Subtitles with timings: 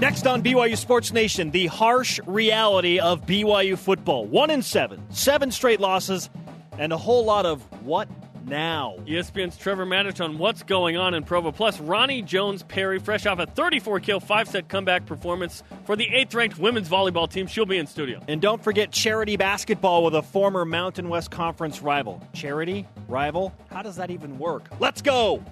[0.00, 4.26] Next on BYU Sports Nation, the harsh reality of BYU football.
[4.26, 6.30] One in seven, seven straight losses,
[6.78, 8.08] and a whole lot of what
[8.46, 8.94] now?
[9.06, 11.50] ESPN's Trevor Matich on what's going on in Provo.
[11.50, 16.32] Plus, Roni Jones-Perry, fresh off a 34 kill, five set comeback performance for the eighth
[16.32, 17.48] ranked women's volleyball team.
[17.48, 18.20] She'll be in studio.
[18.28, 22.22] And don't forget charity basketball with a former Mountain West Conference rival.
[22.32, 22.86] Charity?
[23.08, 23.52] Rival?
[23.68, 24.68] How does that even work?
[24.78, 25.42] Let's go!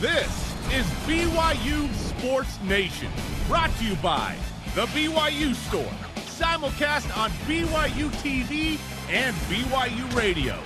[0.00, 3.08] This is BYU Sports Nation,
[3.46, 4.36] brought to you by
[4.74, 5.82] The BYU Store,
[6.26, 8.78] simulcast on BYU TV
[9.10, 10.58] and BYU Radio.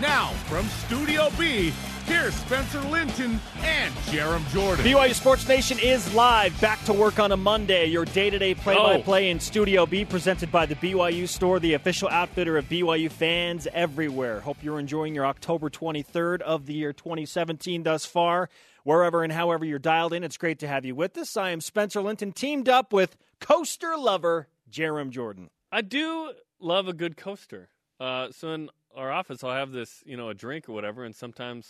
[0.00, 1.72] Now, from Studio B,
[2.06, 4.84] here's Spencer Linton and Jarom Jordan.
[4.84, 7.86] BYU Sports Nation is live, back to work on a Monday.
[7.86, 9.30] Your day to day play by play oh.
[9.30, 14.40] in Studio B, presented by the BYU Store, the official outfitter of BYU fans everywhere.
[14.40, 18.48] Hope you're enjoying your October 23rd of the year 2017 thus far.
[18.84, 21.36] Wherever and however you're dialed in, it's great to have you with us.
[21.36, 25.48] I am Spencer Linton, teamed up with coaster lover Jarom Jordan.
[25.72, 27.70] I do love a good coaster.
[27.98, 31.16] Uh, so in our office, I'll have this, you know, a drink or whatever, and
[31.16, 31.66] sometimes,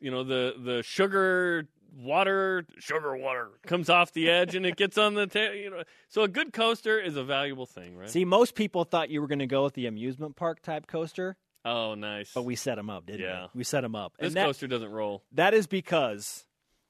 [0.00, 4.98] you know, the the sugar water, sugar water comes off the edge and it gets
[4.98, 5.82] on the ta- you know.
[6.08, 8.10] So a good coaster is a valuable thing, right?
[8.10, 11.36] See, most people thought you were going to go with the amusement park type coaster.
[11.70, 12.32] Oh, nice.
[12.34, 13.46] But we set them up, didn't Yeah.
[13.54, 13.58] we?
[13.58, 14.14] We set them up.
[14.18, 15.22] this and that, coaster doesn't roll.
[15.32, 16.46] that is because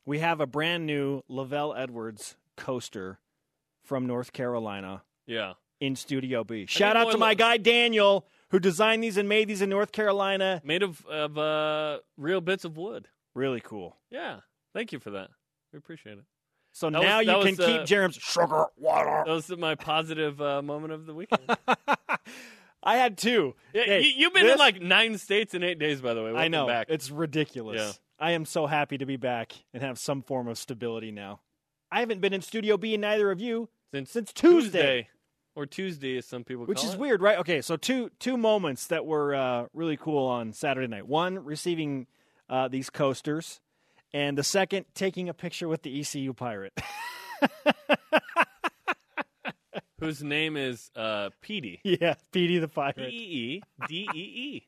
[0.07, 3.19] we have a brand new LaVell Edwards coaster
[3.85, 5.55] from North Carolina Yeah.
[5.81, 6.67] in Studio B.
[6.67, 10.61] Shout out to my guy Daniel who designed these and made these in North Carolina.
[10.65, 13.09] Made of of uh, real bits of wood.
[13.35, 13.97] Really cool.
[14.11, 14.41] Yeah.
[14.75, 15.31] Thank you for that.
[15.73, 16.25] We appreciate it.
[16.73, 19.23] So That now was- you that can was, keep uh, Jarom's sugar water.
[19.27, 21.43] That was my positive uh, moment of the weekend.
[22.89, 23.55] I had two.
[23.75, 26.23] Yeah, Hey, you, you've been this- in like nine states in eight days, by the
[26.23, 26.33] way.
[26.35, 26.67] I know.
[26.67, 26.87] Back.
[26.89, 27.77] It's ridiculous.
[27.81, 27.93] Yeah.
[28.27, 31.41] I am so happy to be back and have some form of stability now.
[31.93, 35.09] I haven't been in Studio B and neither of you since, since Tuesday.
[35.55, 36.79] or Tuesday, as some people call it.
[36.79, 36.99] Which is it.
[37.01, 37.39] weird, right?
[37.39, 41.07] Okay, so two two moments that were uh, really cool on Saturday night.
[41.07, 42.07] One, receiving
[42.49, 43.61] uh, these coasters,
[44.13, 46.73] and the second, taking a picture with the ECU pirate.
[50.01, 51.81] Whose name is uh, Petey.
[51.85, 53.11] yeah, Petey the P pirate.
[53.13, 54.63] E E D E E.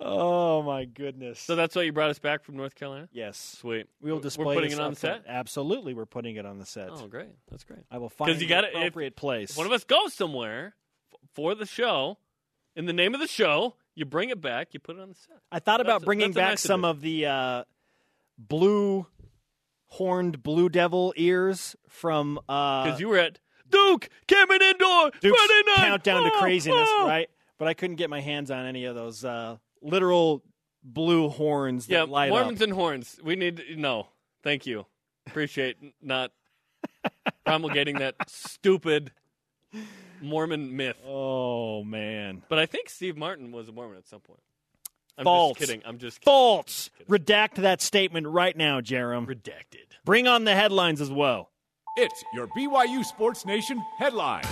[0.00, 1.38] Oh my goodness!
[1.40, 3.08] So that's why you brought us back from North Carolina.
[3.12, 3.86] yes, Sweet.
[4.00, 4.46] we will display.
[4.46, 5.24] We're putting it on the set.
[5.26, 6.88] Absolutely, we're putting it on the set.
[6.92, 7.28] Oh, great.
[7.50, 7.80] That's great.
[7.90, 9.56] I will find you the gotta- if- appropriate place.
[9.56, 10.74] One of us goes somewhere
[11.12, 12.16] f- for the show,
[12.76, 14.68] in the name of the show, you bring it back.
[14.72, 15.36] You put it on the set.
[15.52, 17.64] I thought about That's- bringing that's back nice some of the uh,
[18.38, 19.06] blue
[19.86, 23.38] horned blue devil ears from uh, Because you were at
[23.70, 25.74] Duke Cameron Indoor Duke's 29.
[25.76, 27.06] countdown to Oh, craziness, oh.
[27.06, 27.28] right?
[27.58, 30.42] But I couldn't get my hands on any of those uh, literal
[30.82, 32.64] blue horns that Yeah, light Mormons up.
[32.68, 33.18] and horns.
[33.22, 34.08] We need no.
[34.42, 34.86] Thank you.
[35.26, 36.32] Appreciate not
[37.44, 39.12] promulgating that stupid
[40.20, 40.96] Mormon myth.
[41.06, 44.40] Oh man, But I think Steve Martin was a Mormon at some point.
[45.16, 45.58] I'm False.
[45.58, 45.82] just kidding.
[45.84, 46.30] I'm just kidding.
[46.32, 46.90] false!
[47.08, 49.26] Redact that statement right now, Jarom.
[49.26, 49.96] Redacted.
[50.04, 51.50] Bring on the headlines as well.
[52.00, 54.44] It's your BYU Sports Nation headline.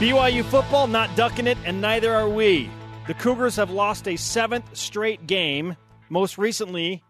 [0.00, 2.68] BYU football not ducking it, and neither are we.
[3.06, 5.76] The Cougars have lost a seventh straight game,
[6.08, 7.04] most recently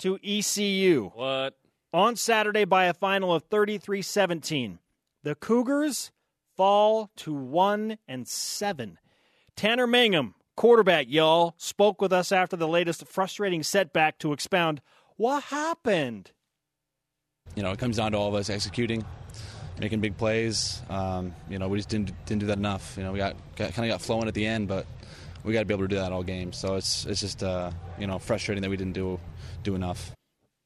[0.00, 1.10] to ECU.
[1.14, 1.54] What?
[1.96, 4.78] on Saturday by a final of 33 17.
[5.22, 6.12] The Cougars
[6.54, 8.98] fall to 1 and 7.
[9.56, 14.82] Tanner Mangum, quarterback, y'all, spoke with us after the latest frustrating setback to expound
[15.16, 16.32] what happened.
[17.54, 19.04] You know, it comes down to all of us executing,
[19.80, 20.80] making big plays.
[20.90, 22.94] Um, you know, we just didn't didn't do that enough.
[22.96, 24.86] You know, we got, got kind of got flowing at the end, but
[25.44, 26.52] we got to be able to do that all game.
[26.52, 29.20] So it's it's just uh, you know frustrating that we didn't do
[29.62, 30.12] do enough.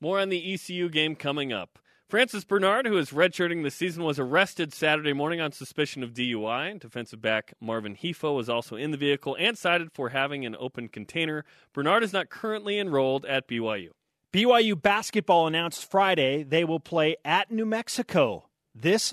[0.01, 1.79] More on the ECU game coming up.
[2.09, 6.81] Francis Bernard, who is redshirting this season, was arrested Saturday morning on suspicion of DUI.
[6.81, 10.89] Defensive back Marvin Hefo was also in the vehicle and cited for having an open
[10.89, 11.45] container.
[11.73, 13.91] Bernard is not currently enrolled at BYU.
[14.33, 19.13] BYU basketball announced Friday they will play at New Mexico this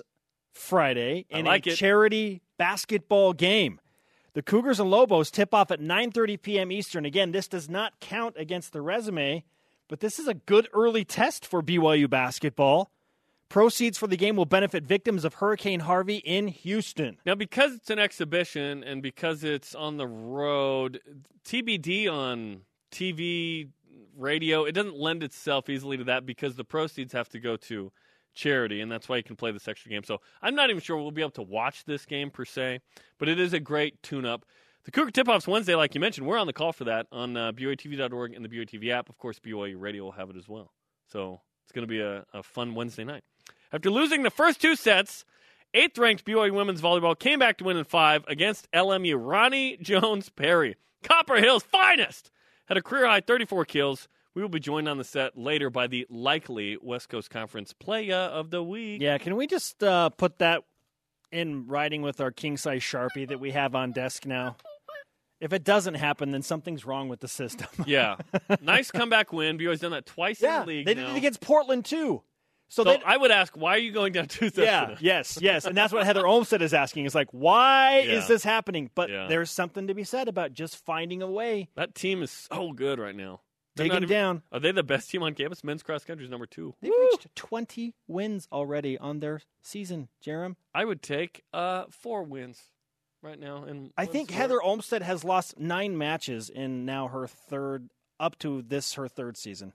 [0.54, 1.76] Friday in like a it.
[1.76, 3.80] charity basketball game.
[4.34, 6.72] The Cougars and Lobos tip off at 9:30 p.m.
[6.72, 7.06] Eastern.
[7.06, 9.44] Again, this does not count against the resume,
[9.88, 12.92] but this is a good early test for BYU basketball.
[13.50, 17.18] Proceeds for the game will benefit victims of Hurricane Harvey in Houston.
[17.26, 21.00] Now, because it's an exhibition and because it's on the road,
[21.46, 23.70] TBD on TV,
[24.18, 27.92] radio, it doesn't lend itself easily to that because the proceeds have to go to
[28.34, 30.04] charity, and that's why you can play this extra game.
[30.04, 32.80] So I'm not even sure we'll be able to watch this game per se,
[33.18, 34.46] but it is a great tune up.
[34.86, 37.36] The Cougar Tip Off's Wednesday, like you mentioned, we're on the call for that on
[37.36, 39.10] uh, BYTV.org and the BYTV app.
[39.10, 40.72] Of course, BYU Radio will have it as well.
[41.12, 43.24] So It's going to be a, a fun Wednesday night.
[43.74, 45.26] After losing the first two sets,
[45.74, 49.16] eighth ranked BYU women's volleyball came back to win in five against LMU.
[49.16, 52.32] Roni Jones-Perry, Copper Hills' finest,
[52.68, 54.08] had a career high 34 kills.
[54.34, 58.16] We will be joined on the set later by the likely West Coast Conference Playa
[58.16, 59.02] of the Week.
[59.02, 60.64] Yeah, can we just uh, put that
[61.32, 64.58] in writing with our king size sharpie that we have on desk now?
[65.40, 67.68] If it doesn't happen, then something's wrong with the system.
[67.86, 68.18] Yeah.
[68.62, 69.58] nice comeback win.
[69.58, 70.86] BYU's done that twice yeah, in the league.
[70.86, 71.08] they now.
[71.08, 72.24] did it against Portland too.
[72.70, 74.58] So, So I would ask, why are you going down two sets?
[74.58, 77.06] yeah, yes, yes, and that's what Heather Olmstead is asking.
[77.06, 78.14] Is like, why Yeah.
[78.16, 78.90] is this happening?
[78.94, 79.28] But Yeah.
[79.28, 83.00] there's something to be said about just finding a way, That team is so good
[83.00, 83.42] right now.
[83.78, 84.42] Digging even- down.
[84.52, 85.64] Are they the best team on campus?
[85.64, 86.74] Men's cross country is number two.
[86.82, 90.56] They've reached 20 wins already on their season, Jarom.
[90.74, 92.60] I would take uh, four wins
[93.22, 93.64] right now.
[93.64, 97.90] And I think Heather Olmstead has lost nine matches in now her third,
[98.20, 99.74] up to this her third season.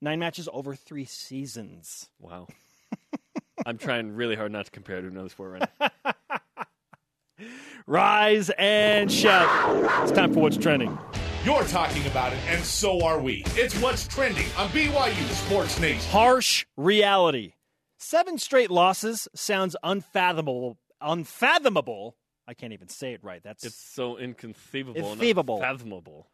[0.00, 2.08] Nine matches over three seasons.
[2.18, 2.46] Wow.
[3.66, 6.14] I'm trying really hard not to compare to another sport right now.
[7.86, 10.02] Rise and shout!
[10.02, 10.96] It's time for what's trending.
[11.44, 13.42] You're talking about it, and so are we.
[13.48, 16.10] It's what's trending on BYU Sports Nation.
[16.10, 17.54] Harsh reality.
[17.98, 20.78] Seven straight losses sounds unfathomable.
[21.00, 22.16] Unfathomable.
[22.46, 23.42] I can't even say it right.
[23.42, 25.56] That's It's so inconceivable Inconceivable.
[25.56, 26.26] and unfathomable.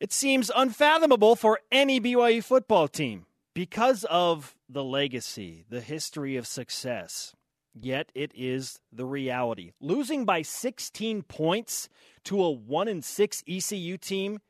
[0.00, 6.46] It seems unfathomable for any BYU football team because of the legacy, the history of
[6.46, 7.34] success.
[7.78, 9.72] Yet it is the reality.
[9.78, 11.90] Losing by 16 points
[12.24, 14.40] to a 1 and 6 ECU team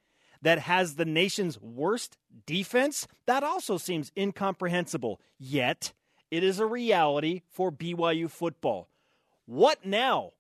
[0.41, 5.21] that has the nation's worst defense, that also seems incomprehensible.
[5.37, 5.93] Yet
[6.31, 8.89] it is a reality for BYU football.
[9.47, 10.33] What now?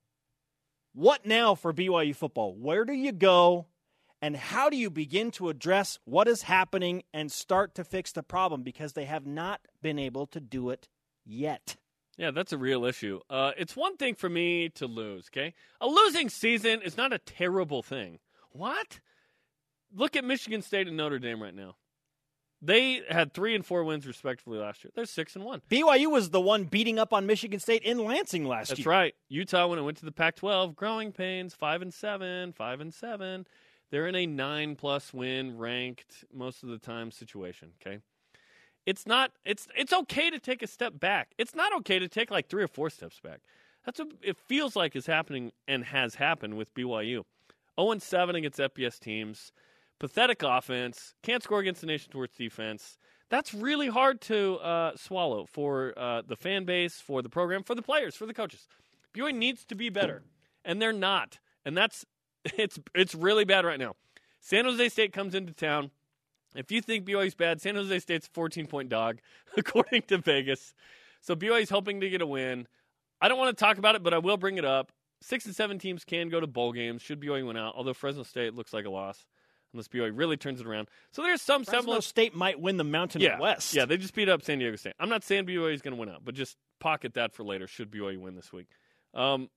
[0.94, 2.54] What now for BYU football?
[2.54, 3.66] Where do you go?
[4.22, 8.22] And how do you begin to address what is happening and start to fix the
[8.22, 8.62] problem?
[8.62, 10.88] Because they have not been able to do it
[11.24, 11.76] yet.
[12.18, 13.20] Yeah, that's a real issue.
[13.30, 15.54] Uh, it's one thing for me to lose, okay?
[15.80, 18.18] A losing season is not a terrible thing.
[18.50, 19.00] What?
[19.94, 21.76] Look at Michigan State and Notre Dame right now.
[22.62, 24.90] They had three and four wins respectively last year.
[24.94, 25.62] They're six and one.
[25.70, 28.84] BYU was the one beating up on Michigan State in Lansing last That's year.
[28.84, 29.14] That's right.
[29.30, 33.46] Utah, when it went to the Pac-12, growing pains, five and seven, five and seven.
[33.90, 37.72] They're in a nine-plus win ranked most of the time situation.
[37.80, 37.98] Okay,
[38.86, 39.32] it's not.
[39.44, 41.32] It's it's okay to take a step back.
[41.38, 43.40] It's not okay to take like three or four steps back.
[43.84, 47.24] That's what it feels like is happening and has happened with BYU.
[47.80, 49.52] 0 and 7 against FBS teams.
[49.98, 51.14] Pathetic offense.
[51.22, 52.98] Can't score against the nation's worst defense.
[53.30, 57.74] That's really hard to uh, swallow for uh, the fan base, for the program, for
[57.74, 58.66] the players, for the coaches.
[59.14, 60.22] BYU needs to be better,
[60.64, 61.38] and they're not.
[61.64, 62.04] And that's
[62.56, 63.94] it's it's really bad right now.
[64.40, 65.90] San Jose State comes into town.
[66.56, 69.18] If you think BYU's bad, San Jose State's a 14 point dog,
[69.56, 70.74] according to Vegas.
[71.20, 72.66] So BYU's hoping to get a win.
[73.20, 74.90] I don't want to talk about it, but I will bring it up.
[75.22, 77.02] Six and seven teams can go to bowl games.
[77.02, 79.26] Should BYU win out, although Fresno State looks like a loss
[79.72, 80.88] unless BYU really turns it around.
[81.12, 82.06] So there's some Fresno semblance.
[82.06, 83.72] State might win the Mountain Yeah, West.
[83.74, 84.94] yeah, they just beat up San Diego State.
[84.98, 87.66] I'm not saying BYU is going to win out, but just pocket that for later.
[87.68, 88.66] Should BYU win this week?
[89.14, 89.48] Um,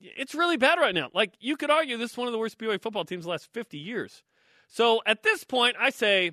[0.00, 1.10] it's really bad right now.
[1.14, 3.52] Like you could argue, this is one of the worst BYU football teams the last
[3.52, 4.22] 50 years.
[4.68, 6.32] So at this point, I say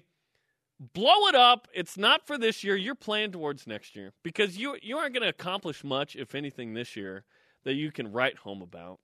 [0.80, 1.68] blow it up.
[1.74, 2.76] It's not for this year.
[2.76, 6.74] You're playing towards next year because you you aren't going to accomplish much, if anything,
[6.74, 7.24] this year
[7.64, 9.00] that you can write home about.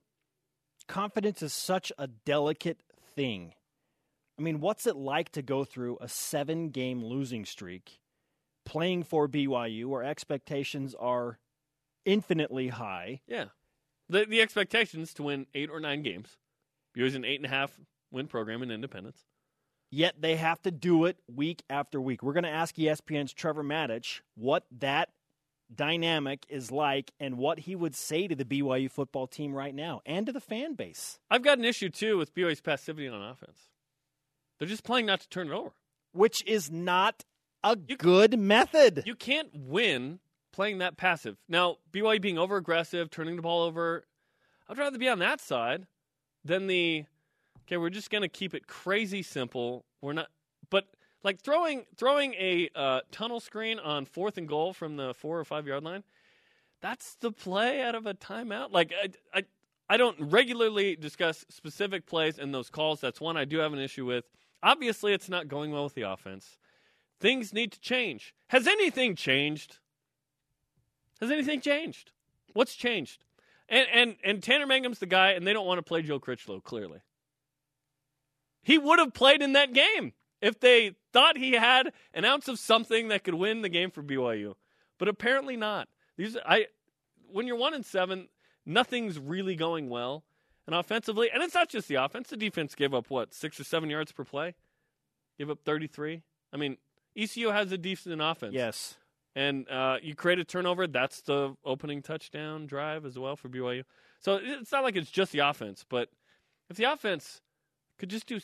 [0.88, 2.82] confidence is such a delicate
[3.16, 3.54] thing.
[4.40, 8.00] I mean, what's it like to go through a seven game losing streak
[8.66, 11.40] playing for BYU where expectations are
[12.06, 13.22] infinitely high?
[13.28, 13.46] Yeah,
[14.10, 16.38] the the expectations to win eight or nine games.
[16.96, 17.80] BYU's an eight and a half
[18.12, 19.26] win program in Independence.
[19.92, 22.22] Yet they have to do it week after week.
[22.24, 25.10] We're going to ask ESPN's Trevor Matich what that
[25.74, 30.02] dynamic is like and what he would say to the BYU football team right now
[30.06, 33.60] and to the fan base, I've got an issue too with BYU's passivity on offense.
[34.60, 35.72] They're just playing not to turn it over.
[36.14, 37.24] which is not
[37.64, 39.04] a You- good method.
[39.06, 40.20] You can't win
[40.52, 41.38] playing that passive.
[41.48, 44.06] Now, BYU being over aggressive, turning the ball over,
[44.68, 45.88] I'd rather be on that side
[46.44, 47.06] than the
[47.64, 49.86] okay, we're just going to keep it crazy simple.
[50.02, 50.30] We're not
[50.70, 50.88] but
[51.24, 55.46] like throwing throwing a uh, tunnel screen on fourth and goal from the 4 or
[55.46, 56.04] 5 yard line.
[56.82, 58.72] That's the play out of a timeout.
[58.72, 59.44] Like I I
[59.90, 63.00] I don't regularly discuss specific plays and those calls.
[63.00, 64.26] That's one I do have an issue with.
[64.62, 66.58] Obviously, it's not going well with the offense.
[67.20, 68.34] Things need to change.
[68.50, 69.80] Has anything changed?
[71.22, 72.12] Has anything changed?
[72.54, 73.24] What's changed?
[73.70, 76.62] And and and Tanner Mangum's the guy, and they don't want to play Joe Critchlow.
[76.62, 77.00] Clearly,
[78.62, 80.14] he would have played in that game.
[80.42, 84.04] if they thought he had an ounce of something that could win the game for
[84.04, 84.54] BYU,
[85.00, 85.88] but apparently not.
[86.16, 86.68] These I
[87.30, 88.30] when you're one and seven,
[88.66, 90.24] nothing's really going well,
[90.66, 92.30] and offensively, and it's not just the offense.
[92.30, 94.56] The defense gave up what six or seven yards per play,
[95.38, 96.22] give up 33.
[96.54, 96.78] I mean,
[97.18, 98.54] ECU has a decent offense.
[98.54, 98.96] Yes.
[99.38, 100.88] And uh, you create a turnover.
[100.88, 103.84] That's the opening touchdown drive as well for BYU.
[104.20, 106.10] So it's not like it's just the offense, but
[106.72, 107.42] if the offense
[108.00, 108.40] could just do,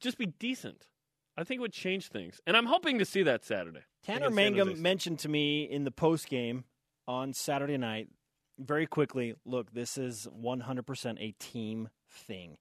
[0.00, 0.88] just be decent,
[1.36, 2.40] I think it would change things.
[2.44, 3.82] And I'm hoping to see that Saturday.
[4.02, 6.64] Tanner against Mangum mentioned to me in the post game
[7.06, 8.08] on Saturday night
[8.58, 9.36] very quickly.
[9.44, 12.56] Look, this is 100% a team thing.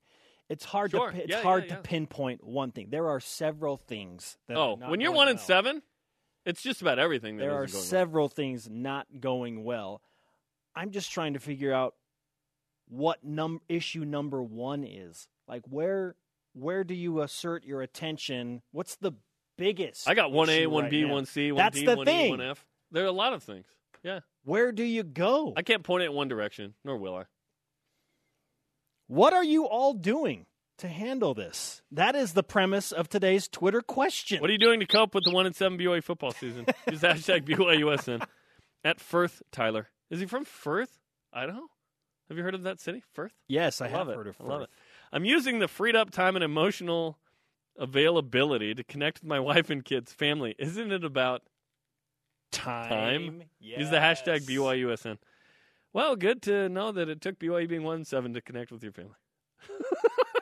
[0.50, 1.10] It's hard Sure.
[1.12, 2.90] to it's Yeah, hard yeah, to pinpoint one thing.
[2.92, 5.46] There are several things that Oh, are not when you're going one and well.
[5.48, 5.82] seven,
[6.46, 7.38] it's just about everything.
[7.38, 10.02] That there are several things not going well.
[10.76, 11.96] I'm just trying to figure out
[12.88, 15.28] what num- issue number one is.
[15.48, 16.16] Like where
[16.54, 18.62] where do you assert your attention?
[18.72, 19.14] What's the
[19.58, 20.08] biggest?
[20.08, 22.08] I got one A, one B, one C, one D, one.
[22.08, 22.66] E, one F.
[22.92, 23.66] There are a lot of things.
[24.04, 25.54] Yeah, Where do you go?
[25.58, 27.24] I can't point it in one direction, nor will I.
[29.08, 30.46] What are you all doing
[30.78, 31.82] to handle this?
[31.92, 34.42] That is the premise of today's Twitter question.
[34.42, 36.66] What are you doing to cope with the one and seven BYU football season?
[36.92, 38.26] Use hashtag BYUSN
[38.84, 39.42] at Firth.
[39.52, 41.00] Tyler, is he from Firth,
[41.34, 41.62] Idaho?
[42.30, 43.34] Have you heard of that city, Firth?
[43.48, 44.70] yes, I, I have heard of I love Firth.
[44.70, 44.76] it.
[45.14, 47.18] I'm using the freed up time and emotional
[47.78, 50.56] availability to connect with my wife and kids, family.
[50.60, 51.44] Isn't it about
[52.52, 52.90] Time.
[52.90, 53.44] Time.
[53.60, 54.46] use the hashtag Yes.
[54.50, 55.18] BYUSN?
[55.94, 58.92] Well, good to know that it took BYU being one seven to connect with your
[58.94, 59.16] family.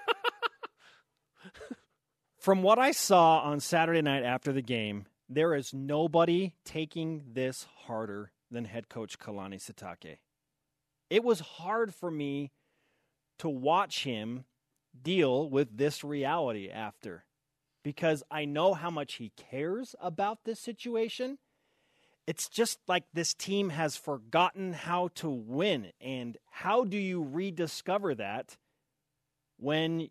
[2.38, 7.66] From what I saw on Saturday night after the game, there is nobody taking this
[7.86, 10.18] harder than head coach Kalani Sitake.
[11.10, 12.52] It was hard for me
[13.40, 14.46] to watch him
[15.02, 17.26] deal with this reality after
[17.84, 21.38] because I know how much he cares about this situation.
[22.26, 25.92] It's just like this team has forgotten how to win.
[26.00, 28.58] And how do you rediscover that
[29.58, 30.10] when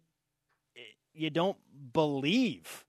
[1.15, 1.57] you don't
[1.93, 2.85] believe?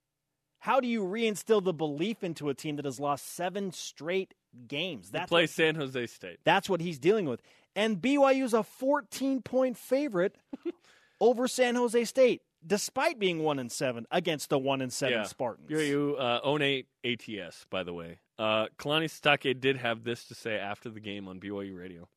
[0.60, 4.34] How do you reinstill the belief into a team that has lost seven straight
[4.68, 5.10] games?
[5.12, 6.39] They That's play what, San Jose State.
[6.44, 7.42] that's what he's dealing with.
[7.75, 10.36] And BYU is a 14 point favorite
[11.20, 15.24] over San Jose State, despite being one and seven against the one and seven Yeah.
[15.24, 15.70] Spartans.
[15.70, 18.20] BYU uh, own eight ATS, by the way.
[18.39, 22.08] Uh, Kalani Sitake did have this to say after the game on BYU radio.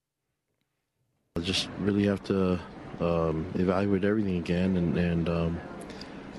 [1.37, 2.59] I just really have to
[3.01, 5.61] um, evaluate everything again, and, and um,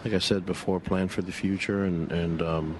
[0.03, 2.75] like I said before, plan for the future and, and um,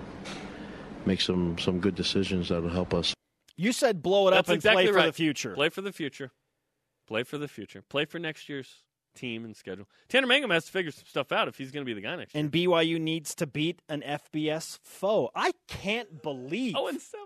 [1.05, 3.13] make some, some good decisions that will help us.
[3.55, 5.05] You said blow it up That's and exactly play for right.
[5.07, 5.53] the future.
[5.53, 6.31] Play for the future.
[7.07, 7.81] Play for the future.
[7.81, 8.83] Play for next year's
[9.15, 9.87] team and schedule.
[10.09, 12.15] Tanner Mangum has to figure some stuff out if he's going to be the guy
[12.15, 12.43] next year.
[12.43, 15.31] and BYU needs to beat an FBS foe.
[15.35, 16.75] I can't believe.
[16.77, 17.25] Oh, and seven.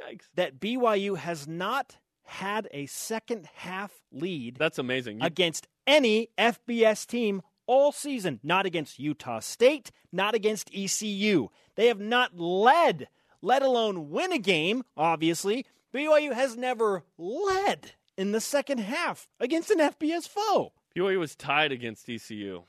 [0.00, 0.22] Yikes.
[0.36, 5.20] that BYU has not had a second half lead That's amazing.
[5.20, 8.40] You- against any FBS team all season.
[8.42, 11.48] Not against Utah State, not against ECU.
[11.76, 13.08] They have not led,
[13.40, 15.64] let alone win a game, obviously.
[15.94, 21.70] BYU has never led in the second half against an FBS foe BYU was tied
[21.72, 22.64] against ECU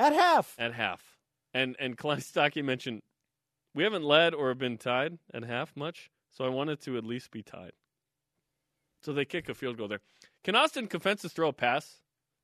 [0.00, 0.54] at half.
[0.58, 1.18] at half.
[1.52, 3.02] And and Kalani mentioned
[3.74, 7.30] we haven't led or been tied at half much, so I wanted to at least
[7.30, 7.72] be tied.
[9.02, 10.00] So they kick a field goal there.
[10.44, 12.01] Can Austin Kafentzis throw a pass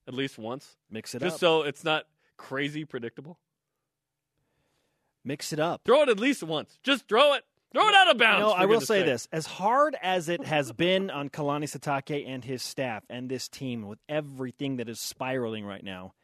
[0.08, 0.76] at least once?
[0.90, 1.30] Mix it Just up.
[1.32, 2.04] Just so it's not
[2.36, 3.38] crazy predictable?
[5.24, 5.82] Mix it up.
[5.84, 6.78] Throw it at least once.
[6.82, 7.44] Just throw it.
[7.74, 8.40] Throw it out of bounds.
[8.40, 9.06] No, for I will say sake.
[9.06, 13.46] this: as hard as it has been on Kalani Sitake and his staff and this
[13.46, 16.14] team with everything that is spiraling right now,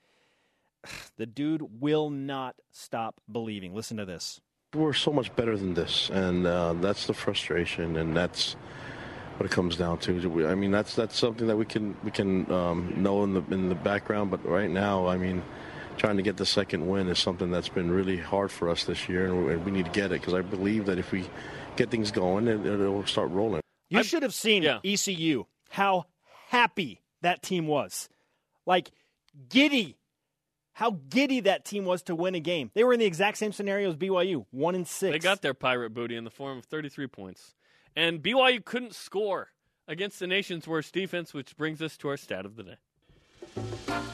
[1.19, 3.75] the dude will not stop believing.
[3.75, 4.41] Listen to this.
[4.75, 8.57] We're so much better than this, and uh, that's the frustration, and that's
[9.37, 10.47] what it comes down to.
[10.47, 13.69] I mean, that's that's something that we can we can um, know in the in
[13.69, 15.43] the background, but right now, I mean,
[15.97, 19.09] trying to get the second win is something that's been really hard for us this
[19.09, 21.29] year, and we, we need to get it because I believe that if we
[21.77, 23.61] get things going, it, it'll start rolling.
[23.91, 24.79] You I'm- should have seen yeah.
[24.85, 26.07] ECU how
[26.49, 28.09] happy that team was,
[28.67, 28.91] like
[29.49, 29.97] giddy.
[30.77, 32.73] How giddy that team was to win a game.
[32.75, 35.13] They were in the exact same scenario as BYU, one and six.
[35.13, 37.55] They got their pirate booty in the form of 33 points.
[37.97, 39.49] And BYU couldn't score
[39.87, 42.77] against the nation's worst defense, which brings us to our stat of the day.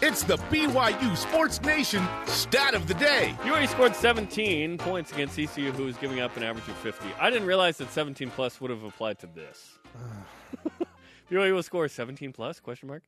[0.02, 3.34] It's the BYU Sports Nation stat of the day.
[3.40, 7.06] BYU scored 17 points against ECU, who was giving up an average of 50.
[7.18, 9.78] I didn't realize that 17 plus would have applied to this.
[11.30, 12.60] BYU will score 17 plus?
[12.60, 13.04] Question mark.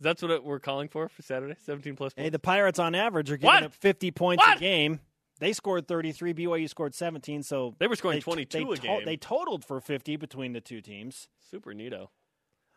[0.00, 1.56] That's what we're calling for for Saturday.
[1.64, 2.12] 17 plus.
[2.16, 3.62] Hey, the Pirates on average are giving What?
[3.62, 4.56] up 50 points What?
[4.56, 5.00] a game.
[5.40, 6.34] They scored 33.
[6.34, 7.42] BYU scored 17.
[7.42, 9.04] So They were scoring they, 22 they a game.
[9.04, 11.28] They totaled for 50 between the two teams.
[11.50, 12.08] Super neato.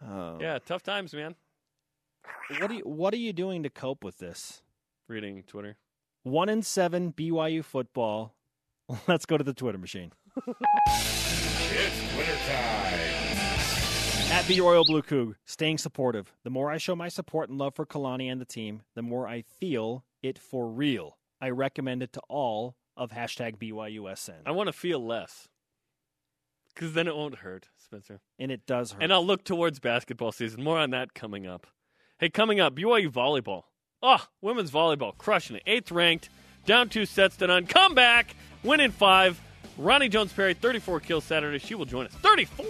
[0.06, 0.38] Oh.
[0.40, 1.36] Yeah, tough times, man.
[2.60, 4.62] What are you What are you doing to cope with this?
[5.08, 5.78] Reading Twitter.
[6.24, 8.36] One in seven BYU football.
[9.08, 10.12] Let's go to the Twitter machine.
[10.46, 13.00] It's wintertime.
[14.30, 16.34] At the Royal Blue Coug, staying supportive.
[16.44, 19.28] The more I show my support and love for Kalani and the team, the more
[19.28, 21.18] I feel it for real.
[21.42, 24.42] I recommend it to all of hashtag BYUSN.
[24.46, 25.48] I want to feel less.
[26.74, 28.22] Because then it won't hurt, Spencer.
[28.38, 29.04] And it does hurt.
[29.04, 30.64] And I'll look towards basketball season.
[30.64, 31.68] More on that coming up.
[32.20, 33.64] Hey, coming up, BYU volleyball.
[34.02, 35.64] Oh, women's volleyball, crushing it.
[35.66, 36.30] Eighth ranked,
[36.66, 37.66] down two sets to none.
[37.66, 39.40] Come back, win in five.
[39.80, 41.60] Roni Jones-Perry, 34 kills Saturday.
[41.60, 42.14] She will join us.
[42.14, 42.66] 34!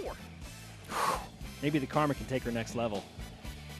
[1.62, 3.02] Maybe the karma can take her next level.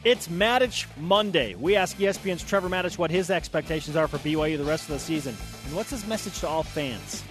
[0.05, 1.55] It's Matich Monday.
[1.55, 4.99] We ask ESPN's Trevor Matich what his expectations are for BYU the rest of the
[4.99, 5.35] season.
[5.65, 7.21] And what's his message to all fans?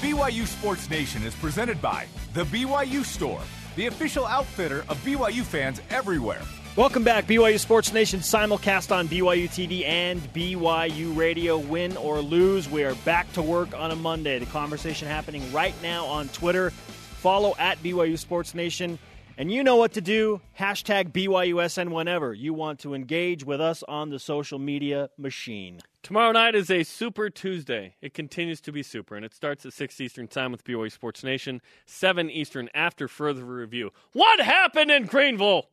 [0.00, 3.40] BYU Sports Nation is presented by The BYU Store,
[3.76, 6.42] the official outfitter of BYU fans everywhere.
[6.74, 11.56] Welcome back, BYU Sports Nation simulcast on BYU TV and BYU Radio.
[11.56, 14.40] Win or lose, we are back to work on a Monday.
[14.40, 16.70] The conversation happening right now on Twitter.
[16.70, 18.98] Follow at BYU Sports Nation.
[19.40, 20.40] And you know what to do.
[20.58, 25.78] Hashtag BYUSN whenever you want to engage with us on the social media machine.
[26.02, 27.94] Tomorrow night is a Super Tuesday.
[28.02, 31.22] It continues to be super, and it starts at 6 Eastern Time with BYU Sports
[31.22, 33.92] Nation, 7 Eastern after further review.
[34.12, 35.68] What happened in Greenville?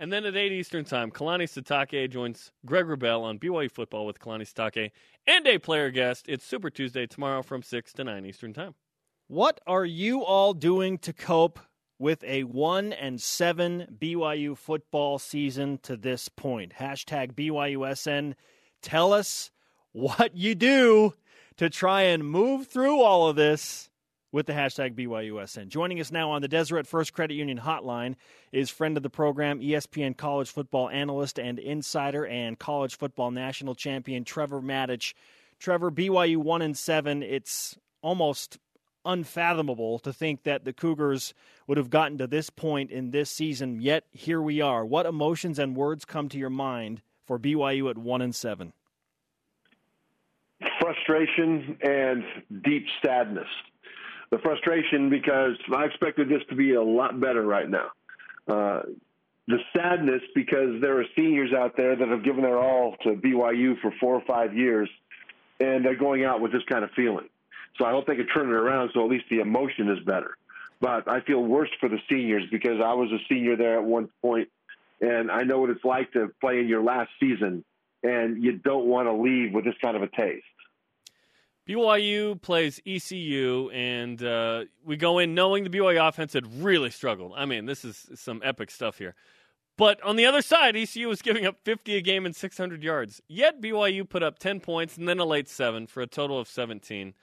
[0.00, 4.20] And then at 8 Eastern Time, Kalani Sitake joins Greg Wrubell on BYU Football with
[4.20, 4.90] Kalani Sitake
[5.26, 6.30] and a player guest.
[6.30, 8.74] It's Super Tuesday tomorrow from 6 to 9 Eastern Time.
[9.28, 11.58] What are you all doing to cope
[12.02, 16.72] with a one and seven BYU football season to this point?
[16.80, 18.34] Hashtag BYUSN.
[18.82, 19.52] Tell us
[19.92, 21.14] what you do
[21.58, 23.88] to try and move through all of this
[24.32, 25.68] with the hashtag BYUSN.
[25.68, 28.16] Joining us now on the Deseret First Credit Union hotline
[28.50, 33.76] is friend of the program, ESPN college football analyst and insider, and college football national
[33.76, 35.14] champion Trevor Matich.
[35.60, 37.22] Trevor, BYU one and seven.
[37.22, 38.58] It's almost
[39.04, 41.34] unfathomable to think that the Cougars
[41.66, 43.80] would have gotten to this point in this season.
[43.80, 44.84] Yet here we are.
[44.84, 48.72] What emotions and words come to your mind for BYU at one and seven?
[50.80, 52.24] Frustration and
[52.64, 53.48] deep sadness.
[54.30, 57.88] The frustration because I expected this to be a lot better right now.
[58.48, 58.82] Uh,
[59.48, 63.80] the sadness because there are seniors out there that have given their all to BYU
[63.80, 64.88] for four or five years,
[65.60, 67.28] and they're going out with this kind of feeling.
[67.78, 70.36] So I hope they can turn it around so at least the emotion is better.
[70.80, 74.08] But I feel worse for the seniors because I was a senior there at one
[74.20, 74.48] point,
[75.00, 77.64] and I know what it's like to play in your last season,
[78.02, 80.44] and you don't want to leave with this kind of a taste.
[81.68, 87.32] BYU plays ECU, and uh, we go in knowing the BYU offense had really struggled.
[87.36, 89.14] I mean, this is some epic stuff here.
[89.78, 93.22] But on the other side, ECU was giving up 50 a game and 600 yards.
[93.28, 96.48] Yet BYU put up 10 points and then a late seven for a total of
[96.48, 97.14] 17.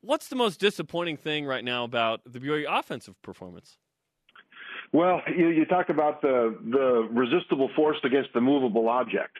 [0.00, 3.78] What's the most disappointing thing right now about the BYU offensive performance?
[4.92, 9.38] Well, you, you talk about the the resistible force against the movable object.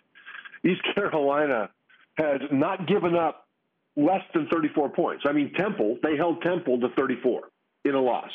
[0.64, 1.70] East Carolina
[2.16, 3.46] has not given up
[3.96, 5.24] less than 34 points.
[5.26, 7.42] I mean, Temple they held Temple to 34
[7.84, 8.30] in a loss.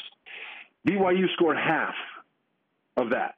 [0.88, 1.94] BYU scored half
[2.98, 3.36] of that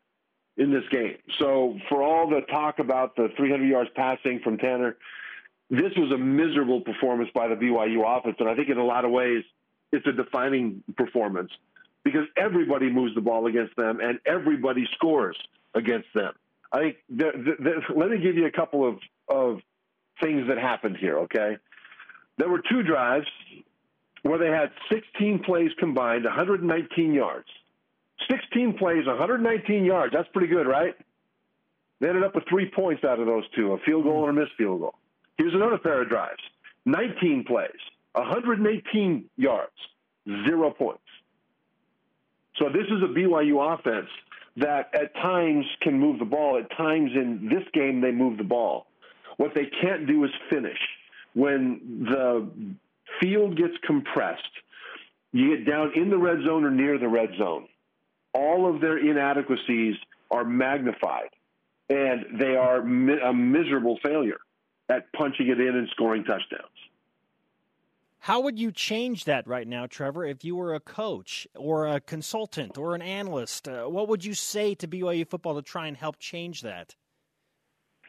[0.57, 1.17] in this game.
[1.39, 4.95] So for all the talk about the 300 yards passing from Tanner,
[5.69, 9.05] this was a miserable performance by the BYU offense, and I think in a lot
[9.05, 9.43] of ways
[9.91, 11.51] it's a defining performance
[12.03, 15.37] because everybody moves the ball against them and everybody scores
[15.73, 16.33] against them.
[16.71, 16.97] I think
[17.95, 19.61] let me give you a couple of, of
[20.21, 21.57] things that happened here, okay?
[22.37, 23.27] There were two drives
[24.23, 27.47] where they had 16 plays combined, 119 yards.
[28.29, 30.13] 16 plays, 119 yards.
[30.13, 30.95] That's pretty good, right?
[31.99, 34.41] They ended up with three points out of those two a field goal and a
[34.41, 34.95] missed field goal.
[35.37, 36.41] Here's another pair of drives
[36.85, 37.71] 19 plays,
[38.13, 39.73] 118 yards,
[40.47, 41.01] zero points.
[42.57, 44.09] So this is a BYU offense
[44.57, 46.57] that at times can move the ball.
[46.57, 48.87] At times in this game, they move the ball.
[49.37, 50.77] What they can't do is finish.
[51.33, 52.49] When the
[53.19, 54.41] field gets compressed,
[55.33, 57.67] you get down in the red zone or near the red zone.
[58.33, 59.95] All of their inadequacies
[60.31, 61.29] are magnified,
[61.89, 64.39] and they are mi- a miserable failure
[64.89, 66.69] at punching it in and scoring touchdowns.
[68.19, 71.99] How would you change that right now, Trevor, if you were a coach or a
[71.99, 73.67] consultant or an analyst?
[73.67, 76.95] Uh, what would you say to BYU football to try and help change that?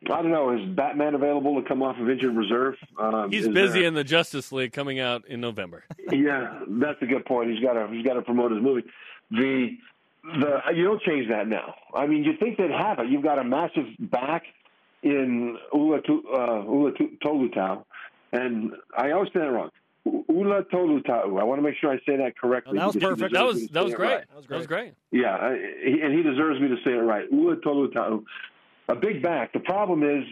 [0.05, 0.57] I don't know.
[0.57, 2.75] Is Batman available to come off of injured reserve?
[2.99, 3.89] Um, he's busy there...
[3.89, 5.85] in the Justice League coming out in November.
[6.11, 7.51] yeah, that's a good point.
[7.51, 8.85] He's got to he's got to promote his movie.
[9.31, 9.77] The
[10.23, 11.75] the you don't change that now.
[11.95, 13.09] I mean, you think they'd have it.
[13.09, 14.45] You've got a massive back
[15.07, 16.93] in Ula, uh, Ula
[17.25, 17.85] Tolutau,
[18.33, 19.71] and I always say that wrong.
[20.05, 21.41] Ula Tolutau.
[21.41, 22.79] I want to make sure I say that correctly.
[22.79, 23.35] Oh, that was perfect.
[23.35, 24.09] That was that was great.
[24.09, 24.25] Right.
[24.29, 24.57] That was great.
[24.57, 24.95] That was great.
[25.11, 27.31] Yeah, and he deserves me to say it right.
[27.31, 28.25] Ula Tolutau
[28.89, 29.53] a big back.
[29.53, 30.25] The problem is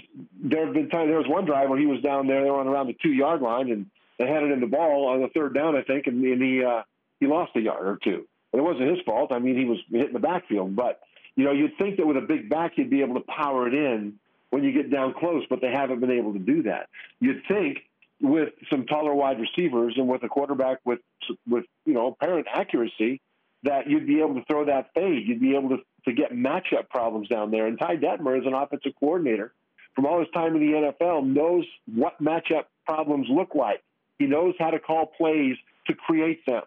[0.43, 1.09] there have been times.
[1.09, 3.13] There was one drive where he was down there, they were on around the two
[3.13, 3.87] yard line, and
[4.19, 6.65] they had it in the ball on the third down, I think, and, and he
[6.65, 6.83] uh,
[7.21, 8.27] he lost a yard or two.
[8.53, 9.33] And it wasn't his fault.
[9.33, 11.01] I mean, he was hitting the backfield, but
[11.37, 13.75] you know, you'd think that with a big back, you'd be able to power it
[13.75, 14.15] in
[14.55, 16.89] when you get down close, but they haven't been able to do that.
[17.19, 17.79] You'd think
[18.21, 21.01] with some taller wide receivers and with a quarterback with
[21.49, 23.21] with you know apparent accuracy
[23.65, 25.27] that you'd be able to throw that fade.
[25.27, 27.67] You'd be able to to get matchup problems down there.
[27.67, 29.53] And Ty Detmer, as an offensive coordinator,
[29.97, 33.83] from all his time in the NFL, knows what matchup problems look like.
[34.21, 35.57] He knows how to call plays
[35.89, 36.63] to create them.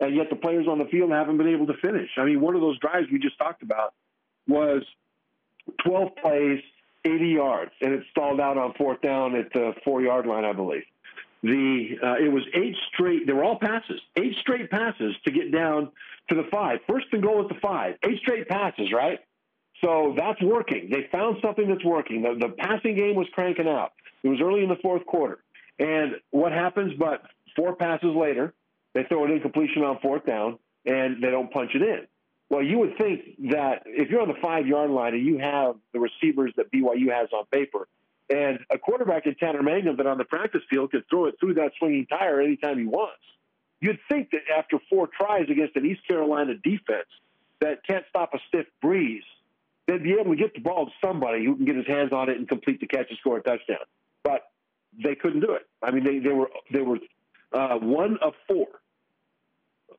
[0.00, 2.10] And yet the players on the field haven't been able to finish.
[2.18, 3.94] I mean, one of those drives we just talked about
[4.46, 4.82] was
[5.84, 6.60] 12 plays,
[7.04, 10.52] 80 yards, and it stalled out on fourth down at the four yard line, I
[10.52, 10.84] believe.
[11.42, 13.26] The uh, it was eight straight.
[13.26, 15.90] They were all passes, eight straight passes to get down
[16.28, 16.78] to the five.
[16.88, 17.96] First and goal at the five.
[18.04, 19.18] Eight straight passes, right?
[19.84, 20.88] So that's working.
[20.90, 22.22] They found something that's working.
[22.22, 23.92] The, the passing game was cranking out.
[24.22, 25.40] It was early in the fourth quarter.
[25.80, 26.92] And what happens?
[26.96, 27.22] But
[27.56, 28.54] four passes later,
[28.94, 32.06] they throw an incompletion on fourth down, and they don't punch it in.
[32.52, 35.74] Well, you would think that if you're on the five yard line and you have
[35.92, 37.88] the receivers that BYU has on paper,
[38.30, 41.54] and a quarterback in Tanner Mangum that on the practice field could throw it through
[41.54, 43.22] that swinging tire anytime he wants,
[43.82, 47.08] You'd think that after four tries against an East Carolina defense
[47.60, 49.24] that can't stop a stiff breeze,
[49.88, 52.30] they'd be able to get the ball to somebody who can get his hands on
[52.30, 53.84] it and complete the catch and score a touchdown.
[54.22, 54.42] But
[55.02, 55.66] they couldn't do it.
[55.82, 56.98] I mean, they, they were they were
[57.52, 58.68] uh, one of four.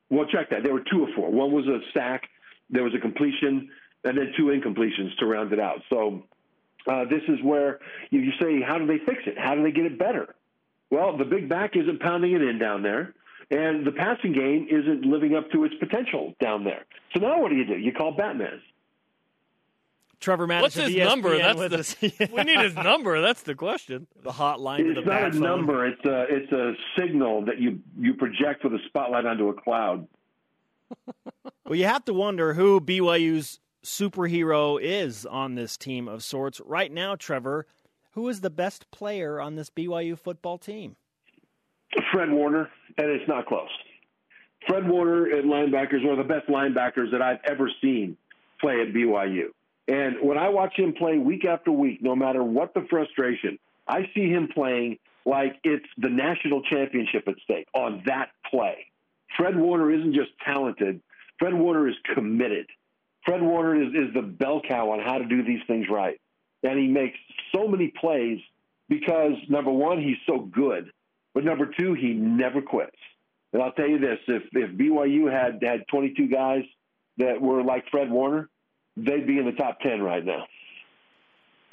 [0.08, 0.64] Well, check that.
[0.64, 1.30] They were two of four.
[1.30, 2.22] One was a sack.
[2.70, 3.68] There was a completion,
[4.04, 5.80] and then two incompletions to round it out.
[5.90, 6.22] So
[6.86, 9.38] uh, this is where you, you say, how do they fix it?
[9.38, 10.34] How do they get it better?
[10.90, 13.14] Well, the big back isn't pounding it in down there.
[13.50, 16.84] And the passing game isn't living up to its potential down there.
[17.14, 17.76] So now what do you do?
[17.76, 18.62] You call Batman.
[20.20, 21.36] Trevor Matich What's his number?
[21.36, 23.20] That's the, we need his number.
[23.20, 24.06] That's the question.
[24.22, 24.80] The hotline.
[24.80, 25.40] It's the not a phone.
[25.40, 25.86] number.
[25.86, 30.08] It's a it's a signal that you you project with a spotlight onto a cloud.
[31.64, 36.90] Well, you have to wonder who BYU's superhero is on this team of sorts right
[36.90, 37.16] now.
[37.16, 37.66] Trevor,
[38.12, 40.96] who is the best player on this BYU football team?
[42.12, 43.68] Fred Warner, and it's not close.
[44.66, 48.16] Fred Warner and linebackers are one of the best linebackers that I've ever seen
[48.60, 49.48] play at BYU.
[49.86, 54.08] And when I watch him play week after week, no matter what the frustration, I
[54.14, 58.86] see him playing like it's the national championship at stake on that play.
[59.36, 61.00] Fred Warner isn't just talented,
[61.38, 62.66] Fred Warner is committed.
[63.24, 66.20] Fred Warner is, is the bell cow on how to do these things right.
[66.62, 67.18] And he makes
[67.54, 68.38] so many plays
[68.88, 70.90] because, number one, he's so good.
[71.34, 72.96] But number two, he never quits.
[73.52, 76.62] And I'll tell you this: if if BYU had had 22 guys
[77.18, 78.48] that were like Fred Warner,
[78.96, 80.44] they'd be in the top 10 right now.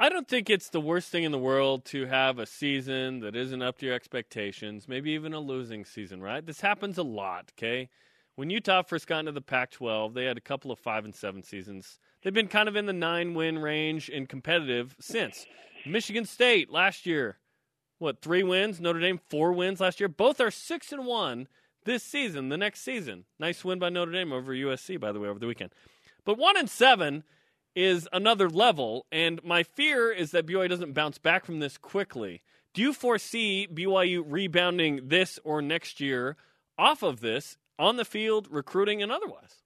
[0.01, 3.35] I don't think it's the worst thing in the world to have a season that
[3.35, 6.43] isn't up to your expectations, maybe even a losing season, right?
[6.43, 7.87] This happens a lot, okay?
[8.33, 11.13] When Utah first got into the Pac 12, they had a couple of 5 and
[11.13, 11.99] 7 seasons.
[12.23, 15.45] They've been kind of in the 9 win range and competitive since.
[15.85, 17.37] Michigan State last year,
[17.99, 18.81] what three wins?
[18.81, 20.09] Notre Dame four wins last year.
[20.09, 21.47] Both are six and one
[21.85, 22.49] this season.
[22.49, 25.45] The next season, nice win by Notre Dame over USC, by the way, over the
[25.45, 25.75] weekend.
[26.25, 27.23] But one and seven
[27.75, 32.41] is another level, and my fear is that BYU doesn't bounce back from this quickly.
[32.73, 36.37] Do you foresee BYU rebounding this or next year
[36.77, 39.63] off of this on the field, recruiting, and otherwise?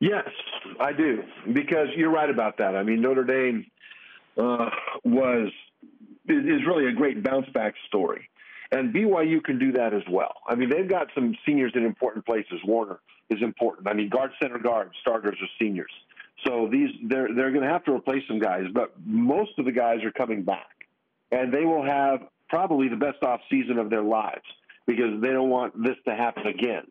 [0.00, 0.28] Yes,
[0.80, 2.76] I do, because you're right about that.
[2.76, 3.66] I mean, Notre Dame
[4.36, 4.70] uh,
[5.04, 5.50] was
[6.28, 8.28] is really a great bounce back story.
[8.70, 10.34] And BYU can do that as well.
[10.46, 12.60] I mean, they've got some seniors in important places.
[12.66, 13.88] Warner is important.
[13.88, 15.90] I mean, guard, center, guard starters are seniors.
[16.46, 19.72] So these they're they're going to have to replace some guys, but most of the
[19.72, 20.86] guys are coming back,
[21.32, 24.44] and they will have probably the best off season of their lives
[24.86, 26.84] because they don't want this to happen again.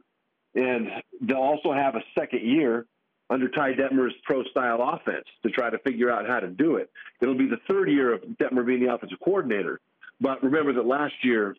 [0.56, 0.88] And
[1.22, 2.86] they'll also have a second year
[3.30, 6.90] under Ty Detmer's pro style offense to try to figure out how to do it.
[7.22, 9.80] It'll be the third year of Detmer being the offensive coordinator.
[10.22, 11.56] But remember that last year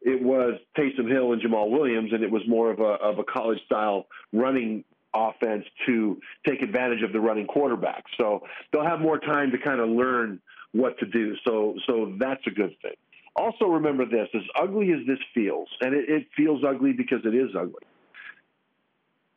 [0.00, 3.24] it was Taysom Hill and Jamal Williams, and it was more of a of a
[3.24, 8.04] college style running offense to take advantage of the running quarterback.
[8.18, 8.42] So
[8.72, 10.40] they'll have more time to kind of learn
[10.72, 11.34] what to do.
[11.46, 12.94] So so that's a good thing.
[13.36, 17.34] Also remember this: as ugly as this feels, and it, it feels ugly because it
[17.34, 17.84] is ugly.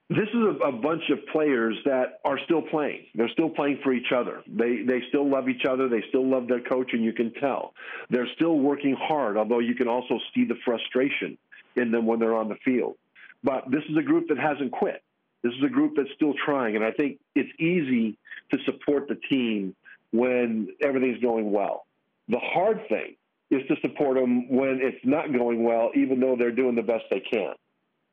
[0.10, 3.06] This is a, a bunch of players that are still playing.
[3.16, 4.44] They're still playing for each other.
[4.46, 5.88] They they still love each other.
[5.88, 7.74] They still love their coach, and you can tell
[8.10, 9.38] they're still working hard.
[9.38, 11.38] Although you can also see the frustration
[11.78, 12.96] in them when they're on the field.
[13.44, 15.02] But this is a group that hasn't quit.
[15.44, 18.18] This is a group that's still trying, and I think it's easy
[18.52, 19.76] to support the team
[20.12, 21.86] when everything's going well.
[22.28, 23.16] The hard thing
[23.50, 27.06] is to support them when it's not going well, even though they're doing the best
[27.10, 27.54] they can.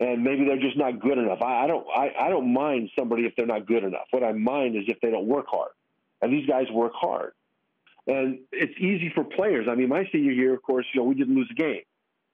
[0.01, 1.43] And maybe they're just not good enough.
[1.43, 1.87] I, I don't.
[1.89, 4.07] I, I don't mind somebody if they're not good enough.
[4.11, 5.71] What I mind is if they don't work hard.
[6.23, 7.33] And these guys work hard.
[8.07, 9.67] And it's easy for players.
[9.69, 11.83] I mean, my senior year, of course, you know, we didn't lose a game,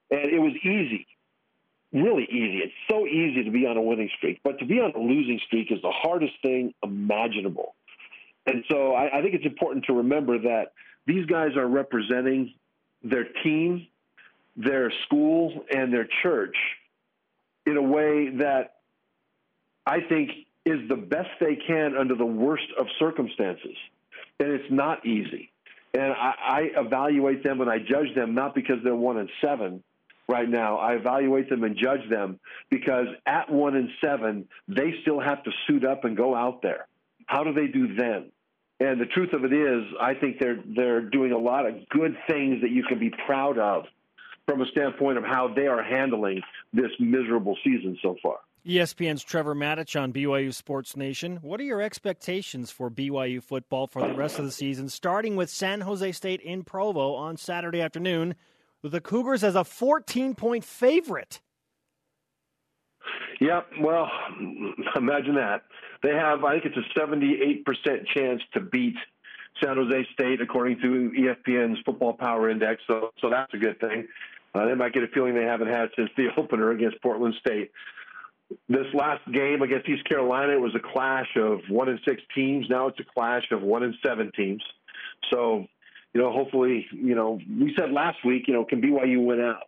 [0.09, 1.07] and it was easy
[1.95, 2.59] really easy.
[2.63, 5.39] It's so easy to be on a winning streak, but to be on a losing
[5.47, 7.75] streak is the hardest thing imaginable.
[8.45, 10.73] And so I, I think it's important to remember that
[11.07, 12.53] these guys are representing
[13.03, 13.87] their team,
[14.55, 16.55] their school, and their church
[17.65, 18.75] in a way that
[19.85, 20.31] I think
[20.65, 23.75] is the best they can under the worst of circumstances.
[24.39, 25.51] And it's not easy.
[25.93, 29.83] And I, I evaluate them and I judge them not because they're one and seven,
[30.27, 30.77] right now.
[30.77, 35.51] I evaluate them and judge them because at one and seven, they still have to
[35.67, 36.87] suit up and go out there.
[37.27, 38.31] How do they do then?
[38.79, 42.17] And the truth of it is, I think they're they're doing a lot of good
[42.27, 43.85] things that you can be proud of
[44.45, 46.41] from a standpoint of how they are handling
[46.73, 48.39] this miserable season so far.
[48.65, 51.37] ESPN's Trevor Matich on BYU Sports Nation.
[51.43, 55.51] What are your expectations for BYU football for the rest of the season, starting with
[55.51, 58.33] San Jose State in Provo on Saturday afternoon?
[58.85, 61.41] With the Cougars as a 14 point favorite.
[63.41, 64.09] Yeah, Well,
[64.95, 65.63] imagine that.
[66.03, 67.65] They have, I think it's a 78%
[68.13, 68.95] chance to beat
[69.61, 72.81] San Jose State, according to ESPN's Football Power Index.
[72.85, 74.07] So, so that's a good thing.
[74.53, 77.71] Uh, they might get a feeling they haven't had since the opener against Portland State.
[78.69, 82.67] This last game against East Carolina, it was a clash of one and six teams.
[82.69, 84.61] Now it's a clash of one and seven teams.
[85.33, 85.65] So
[86.15, 89.63] you know, hopefully, you know, we said last week, you know, can BYU win out?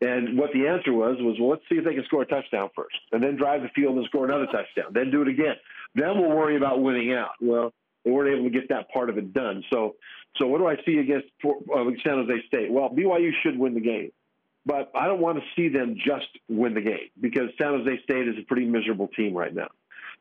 [0.00, 2.70] And what the answer was was, well, let's see if they can score a touchdown
[2.74, 5.56] first, and then drive the field and score another touchdown, then do it again.
[5.94, 7.32] Then we'll worry about winning out.
[7.38, 9.62] Well, they weren't able to get that part of it done.
[9.70, 9.96] So,
[10.38, 12.72] so what do I see against uh, San Jose State?
[12.72, 14.10] Well, BYU should win the game,
[14.64, 18.26] but I don't want to see them just win the game because San Jose State
[18.26, 19.68] is a pretty miserable team right now.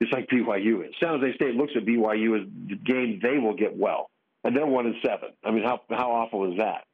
[0.01, 0.93] It's like BYU is.
[0.99, 4.09] San Jose State looks at BYU as the game they will get well
[4.43, 5.29] and they're one and seven.
[5.43, 6.85] I mean, how how awful is that?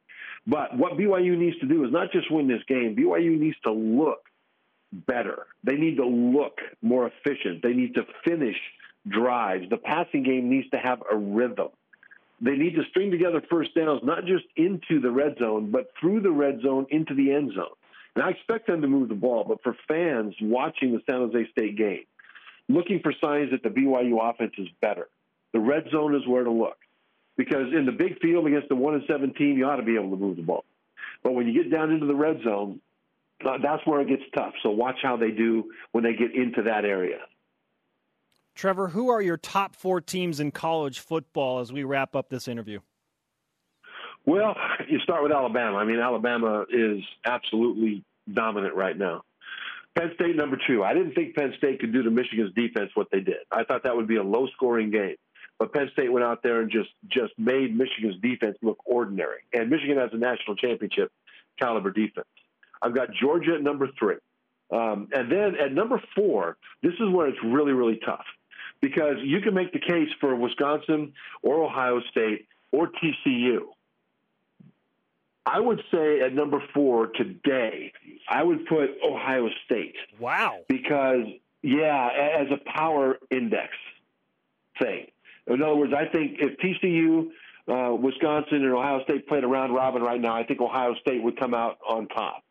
[0.46, 2.96] But what BYU needs to do is not just win this game.
[2.96, 4.20] BYU needs to look
[4.92, 5.46] better.
[5.64, 7.62] They need to look more efficient.
[7.62, 8.56] They need to finish
[9.06, 9.68] drives.
[9.68, 11.68] The passing game needs to have a rhythm.
[12.40, 16.22] They need to string together first downs, not just into the red zone, but through
[16.22, 17.74] the red zone into the end zone.
[18.16, 21.50] And I expect them to move the ball, but for fans watching the San Jose
[21.52, 22.04] State game,
[22.68, 25.08] looking for signs that the BYU offense is better,
[25.52, 26.78] the red zone is where to look
[27.40, 29.94] because in the big field against the one and seven team, you ought to be
[29.94, 30.62] able to move the ball.
[31.22, 32.82] But when you get down into the red zone,
[33.42, 34.52] uh, that's where it gets tough.
[34.62, 37.20] So watch how they do when they get into that area.
[38.54, 42.46] Trevor, who are your top four teams in college football as we wrap up this
[42.46, 42.80] interview?
[44.26, 44.54] Well,
[44.86, 45.78] you start with Alabama.
[45.78, 49.22] I mean, Alabama is absolutely dominant right now.
[49.96, 50.84] Penn State number two.
[50.84, 53.38] I didn't think Penn State could do to Michigan's defense what they did.
[53.50, 55.16] I thought that would be a low scoring game.
[55.60, 59.40] But Penn State went out there and just just made Michigan's defense look ordinary.
[59.52, 61.12] And Michigan has a national championship
[61.60, 62.26] caliber defense.
[62.80, 64.16] I've got Georgia at number three.
[64.72, 68.24] Um, and then at number four, this is where it's really, really tough
[68.80, 73.58] because you can make the case for Wisconsin or Ohio State or TCU.
[75.44, 77.92] I would say at number four today,
[78.30, 79.96] I would put Ohio State.
[80.18, 80.60] Wow.
[80.68, 81.26] Because,
[81.62, 82.08] yeah,
[82.40, 83.72] as a power index
[84.80, 85.08] thing.
[85.46, 87.30] In other words, I think if TCU,
[87.68, 91.22] uh, Wisconsin, and Ohio State played a round robin right now, I think Ohio State
[91.22, 92.42] would come out on top.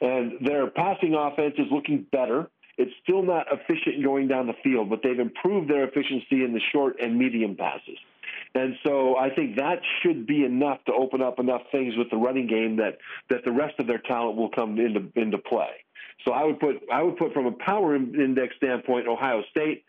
[0.00, 2.50] And their passing offense is looking better.
[2.76, 6.60] It's still not efficient going down the field, but they've improved their efficiency in the
[6.72, 7.98] short and medium passes.
[8.56, 12.16] And so I think that should be enough to open up enough things with the
[12.16, 12.98] running game that,
[13.30, 15.70] that the rest of their talent will come into into play.
[16.24, 19.84] So I would put I would put from a power index standpoint Ohio State,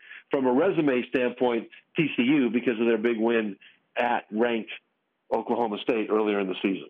[0.46, 3.56] from a resume standpoint TCU because of their big win
[3.96, 4.70] at ranked
[5.34, 6.88] Oklahoma State earlier in the season.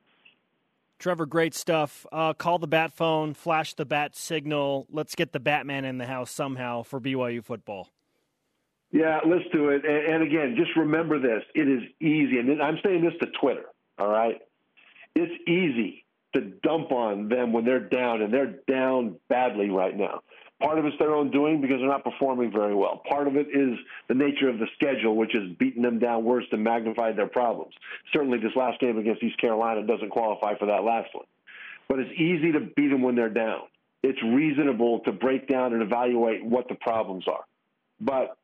[0.99, 2.07] Trevor, great stuff.
[2.11, 4.87] Uh, call the bat phone, flash the bat signal.
[4.90, 7.88] Let's get the Batman in the house somehow for BYU football.
[8.92, 9.85] Yeah, let's do it.
[9.85, 13.66] And, and again, just remember this: it is easy, and I'm saying this to Twitter.
[13.99, 14.40] All right,
[15.14, 20.21] it's easy to dump on them when they're down, and they're down badly right now.
[20.61, 23.03] Part of it's their own doing because they're not performing very well.
[23.07, 26.45] Part of it is the nature of the schedule, which has beaten them down worse
[26.51, 27.75] and magnified their problems.
[28.12, 31.27] Certainly, this last game against East Carolina doesn't qualify for that last one.
[31.88, 33.62] But it's easy to beat them when they're down.
[34.03, 37.45] It's reasonable to break down and evaluate what the problems are.
[38.01, 38.38] But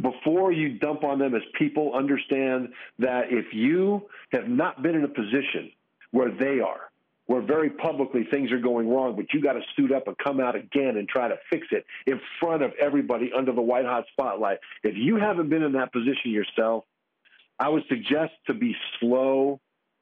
[0.00, 5.04] before you dump on them as people, understand that if you have not been in
[5.04, 5.70] a position
[6.10, 6.90] where they are,
[7.26, 10.40] where very publicly things are going wrong, but you got to suit up and come
[10.40, 14.04] out again and try to fix it in front of everybody under the white hot
[14.12, 14.58] spotlight.
[14.82, 16.84] If you haven't been in that position yourself,
[17.58, 19.60] I would suggest to be slow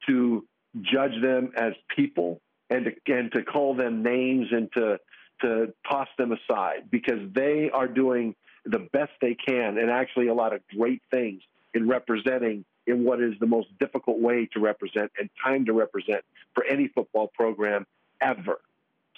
[0.08, 0.44] to
[0.80, 4.98] judge them as people and to, and to call them names and to
[5.42, 10.34] to toss them aside because they are doing the best they can and actually a
[10.34, 11.42] lot of great things
[11.74, 16.24] in representing in what is the most difficult way to represent and time to represent
[16.54, 17.86] for any football program
[18.20, 18.60] ever.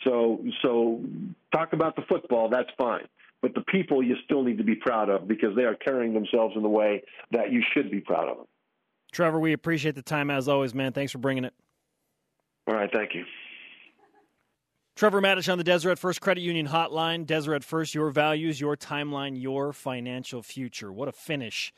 [0.05, 1.01] So, so
[1.53, 3.07] talk about the football, that's fine.
[3.41, 6.57] But the people you still need to be proud of because they are carrying themselves
[6.57, 8.47] in the way that you should be proud of them.
[9.13, 10.93] Trevor, we appreciate the time as always, man.
[10.93, 11.55] Thanks for bringing it.
[12.67, 13.25] All right, thank you.
[14.97, 17.27] Trevor Matich on the Deseret First Credit Union Hotline.
[17.27, 20.93] Deseret First, your values, your timeline, your financial future.
[20.93, 21.73] What a finish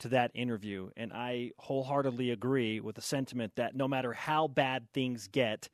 [0.00, 0.90] to that interview.
[0.96, 5.68] And I wholeheartedly agree with the sentiment that no matter how bad things get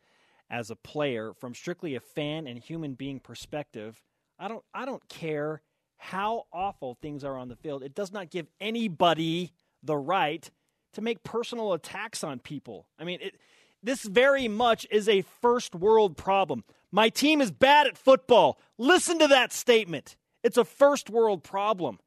[0.50, 4.02] as a player, from strictly a fan and human being perspective,
[4.38, 5.62] I don't I don't care
[5.98, 7.82] how awful things are on the field.
[7.82, 10.48] It does not give anybody the right
[10.92, 12.86] to make personal attacks on people.
[12.98, 13.40] I mean, it,
[13.82, 16.64] this very much is a first world problem.
[16.90, 18.58] My team is bad at football.
[18.78, 20.16] Listen to that statement.
[20.42, 21.98] It's a first world problem.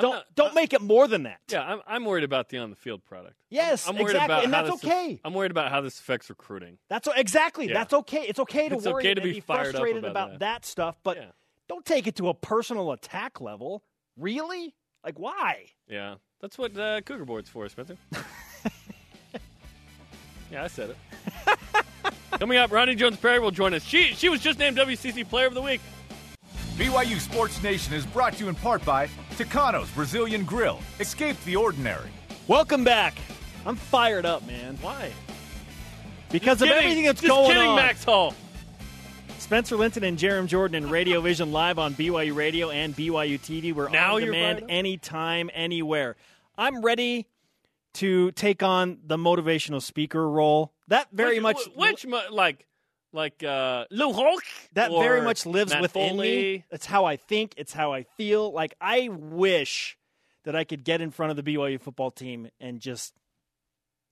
[0.00, 1.40] Don't not, don't make it more than that.
[1.50, 3.34] Yeah, I'm, I'm worried about the on the field product.
[3.50, 5.20] Yes, I'm, I'm worried exactly, about and that's okay.
[5.22, 6.78] I'm worried about how this affects recruiting.
[6.88, 7.68] That's exactly.
[7.68, 7.74] Yeah.
[7.74, 8.22] That's okay.
[8.22, 10.40] It's okay to it's worry okay to be, be, frustrated about, about that.
[10.40, 10.64] that.
[10.64, 11.26] stuff, but yeah.
[11.68, 13.84] don't take it to a personal attack level.
[14.16, 14.74] Really?
[15.04, 15.66] Like why?
[15.88, 17.98] Yeah, that's what uh, Cougar Board's for, Spencer.
[20.50, 20.96] yeah, I said it.
[22.38, 23.84] Coming up, Roni Jones-Perry will join us.
[23.84, 25.80] She she was just named WCC Player of the Week.
[26.76, 29.06] BYU Sports Nation is brought to you in part by
[29.36, 30.80] Tucano's Brazilian Grill.
[31.00, 32.08] Escape the ordinary.
[32.48, 33.14] Welcome back.
[33.66, 34.78] I'm fired up, man.
[34.80, 35.12] Why?
[36.30, 36.82] Because just of kidding.
[36.84, 37.76] everything that's just going kidding, on.
[37.76, 38.34] Max Hall.
[39.38, 43.74] Spencer Linton and Jarom Jordan and Radio Vision live on BYU Radio and BYU TV.
[43.74, 46.16] We're now on demand anytime, anywhere.
[46.56, 47.26] I'm ready
[47.94, 50.72] to take on the motivational speaker role.
[50.88, 51.42] That very which,
[51.76, 52.66] much, which like,
[53.12, 54.46] like uh, Lou Holtz.
[54.74, 56.28] That very much lives Matt within Foley.
[56.28, 56.64] me.
[56.70, 57.54] It's how I think.
[57.56, 58.52] It's how I feel.
[58.52, 59.96] Like I wish
[60.44, 63.14] that I could get in front of the BYU football team and just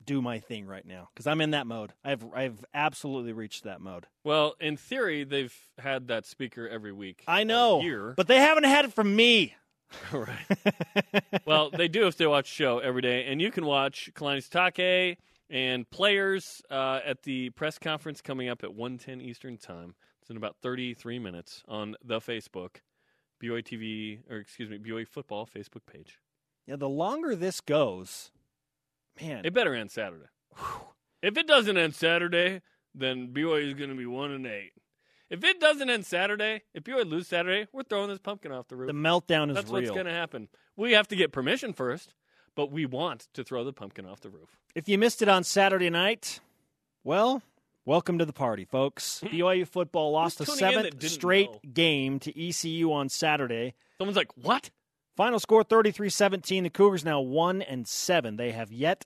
[0.04, 1.92] do my thing right now because I'm in that mode.
[2.04, 4.06] I've I've absolutely reached that mode.
[4.24, 7.22] Well, in theory, they've had that speaker every week.
[7.26, 8.14] I know, year.
[8.16, 9.54] but they haven't had it from me.
[10.12, 11.42] right.
[11.44, 14.38] well, they do if they watch the show every day, and you can watch Kalani
[14.38, 15.16] Sitake
[15.50, 19.94] and players uh, at the press conference coming up at 1.10 Eastern Time.
[20.22, 22.76] It's in about 33 minutes on the Facebook,
[23.42, 26.18] BYU TV, or excuse me, BYU Football Facebook page.
[26.66, 28.30] Yeah, the longer this goes,
[29.20, 30.26] man, it better end Saturday.
[31.22, 32.62] If it doesn't end Saturday,
[32.94, 34.72] then BYU is going to be one and eight.
[35.28, 38.76] If it doesn't end Saturday, if BYU lose Saturday, we're throwing this pumpkin off the
[38.76, 38.86] roof.
[38.88, 39.82] The meltdown is That's real.
[39.82, 40.48] what's going to happen.
[40.76, 42.14] We have to get permission first,
[42.54, 44.58] but we want to throw the pumpkin off the roof.
[44.74, 46.40] If you missed it on Saturday night,
[47.04, 47.42] well,
[47.84, 49.20] welcome to the party, folks.
[49.24, 51.60] BYU football lost a seventh straight know?
[51.72, 53.74] game to ECU on Saturday.
[53.98, 54.70] Someone's like, "What?"
[55.16, 56.62] Final score 33-17.
[56.62, 58.36] The Cougars now 1 and 7.
[58.36, 59.04] They have yet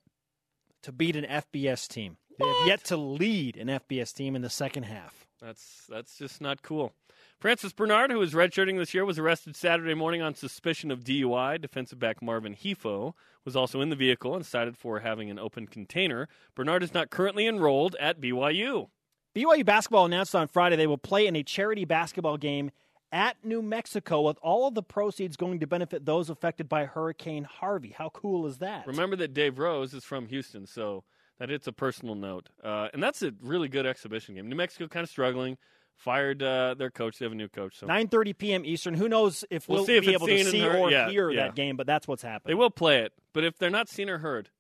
[0.83, 2.19] to beat an FBS team.
[2.39, 5.27] They have yet to lead an FBS team in the second half.
[5.45, 6.93] That's that's just not cool.
[7.39, 11.61] Francis Bernard, who is redshirting this year, was arrested Saturday morning on suspicion of DUI.
[11.61, 13.13] Defensive back Marvin Hefo
[13.45, 16.29] was also in the vehicle and cited for having an open container.
[16.55, 18.89] Bernard is not currently enrolled at BYU.
[19.37, 22.71] BYU basketball announced on Friday they will play in a charity basketball game
[23.13, 27.45] at New Mexico with all of the proceeds going to benefit those affected by Hurricane
[27.45, 27.95] Harvey.
[27.97, 28.87] How cool is that?
[28.87, 31.05] Remember that Dave Rose is from Houston, so
[31.39, 32.49] that it's a personal note.
[32.63, 34.49] Uh, and that's a really good exhibition game.
[34.49, 35.57] New Mexico kind of struggling.
[35.97, 37.19] Fired uh, their coach.
[37.19, 37.79] They have a new coach.
[37.79, 38.65] So 9:30 p.m.
[38.65, 38.95] Eastern.
[38.95, 41.45] Who knows if we'll, We'll see if be able to see or Yeah, hear yeah.
[41.45, 42.51] that game, but that's what's happening.
[42.51, 44.51] They will play it, but if they're not seen or heard,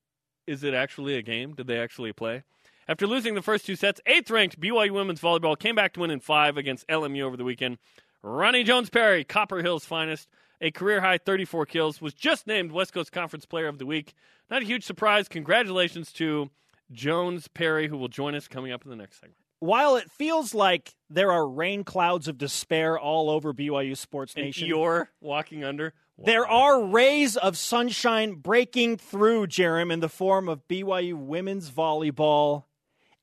[0.46, 1.54] is it actually a game?
[1.54, 2.44] Did they actually play?
[2.86, 6.12] After losing the first two sets, eighth ranked BYU women's volleyball came back to win
[6.12, 7.78] in five against LMU over the weekend.
[8.22, 10.28] Roni Jones-Perry, Copper Hills' finest,
[10.60, 14.14] a career high 34 kills, was just named West Coast Conference Player of the Week.
[14.50, 15.28] Not a huge surprise.
[15.28, 16.50] Congratulations to
[16.95, 19.36] Jones-Perry, who will join us coming up in the next segment.
[19.61, 24.68] While it feels like there are rain clouds of despair all over BYU Sports Nation,
[24.68, 25.95] you're walking under.
[26.18, 32.64] there are rays of sunshine breaking through, Jarom, in the form of BYU women's volleyball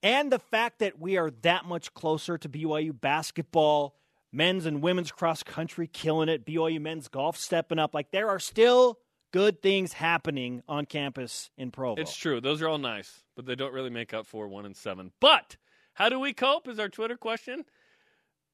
[0.03, 3.95] and the fact that we are that much closer to BYU basketball,
[4.32, 7.93] men's and women's cross country killing it, BYU men's golf stepping up.
[7.93, 8.97] Like there are still
[9.32, 12.01] good things happening on campus in Provo.
[12.01, 12.41] It's true.
[12.41, 15.11] Those are all nice, but they don't really make up for one and seven.
[15.19, 15.57] But
[15.93, 16.67] how do we cope?
[16.67, 17.65] Is our Twitter question.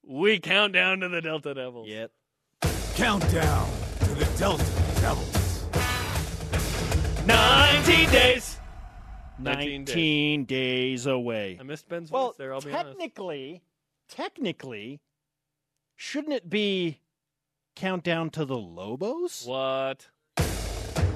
[0.02, 1.88] We count down to the Delta Devils.
[1.88, 2.10] Yep.
[2.94, 3.68] Countdown
[4.00, 4.64] to the Delta
[5.00, 5.64] Devils.
[7.26, 8.58] 19 days.
[9.38, 11.04] 19, 19 days.
[11.06, 11.58] away.
[11.60, 12.54] I missed Ben's Well, voice there.
[12.54, 12.86] I'll be honest.
[12.98, 13.62] technically,
[14.08, 15.00] technically,
[15.94, 17.00] shouldn't it be
[17.76, 19.44] countdown to the Lobos?
[19.46, 20.08] What?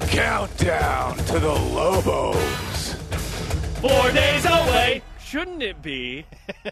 [0.09, 2.82] Countdown to the Lobos.
[3.83, 5.03] Four days away.
[5.21, 6.25] Shouldn't it be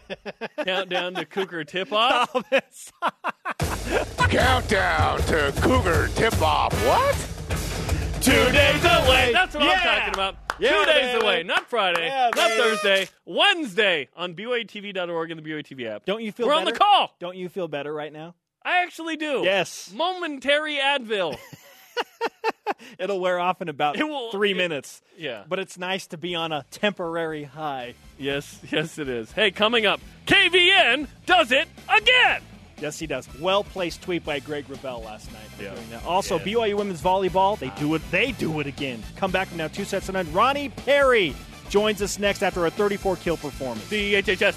[0.63, 2.31] countdown to Cougar tip off?
[4.29, 6.73] Countdown to Cougar tip off.
[6.85, 7.15] What?
[8.21, 9.31] Two days away.
[9.33, 9.71] That's what Yeah.
[9.71, 10.35] I'm talking about.
[10.59, 11.25] Yeah, Two days baby.
[11.25, 12.61] away, not Friday, Yeah, not baby.
[12.61, 16.05] Thursday, Wednesday on BYUTV.org and the BYU TV app.
[16.05, 16.67] Don't you feel We're better?
[16.67, 17.15] on the call.
[17.19, 18.35] Don't you feel better right now?
[18.63, 19.41] I actually do.
[19.43, 19.91] Yes.
[19.93, 21.35] Momentary Advil.
[22.99, 25.01] It'll wear off in about It will- three it- minutes.
[25.17, 25.43] yeah.
[25.47, 27.93] But it's nice to be on a temporary high.
[28.17, 29.31] Yes, yes, it is.
[29.31, 32.41] Hey, coming up, KVN does it again.
[32.79, 33.27] Yes, he does.
[33.39, 35.41] Well placed tweet by Greg Wrubell last night.
[35.55, 35.75] for Yeah.
[35.75, 36.03] doing that.
[36.05, 36.45] Also, Yeah.
[36.45, 38.01] BYU women's volleyball, they do it.
[38.11, 39.03] They do it again.
[39.17, 40.25] Come back from now, two sets to none.
[40.27, 41.35] Roni Perry
[41.69, 43.87] joins us next after a 34 kill performance.
[43.89, 44.55] The HHS.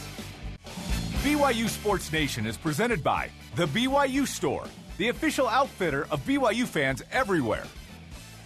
[1.22, 4.64] BYU Sports Nation is presented by The BYU Store,
[4.97, 7.64] the official outfitter of BYU fans everywhere.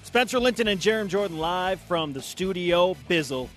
[0.03, 3.49] Spencer Linton and Jarom Jordan live from the studio Bizzle.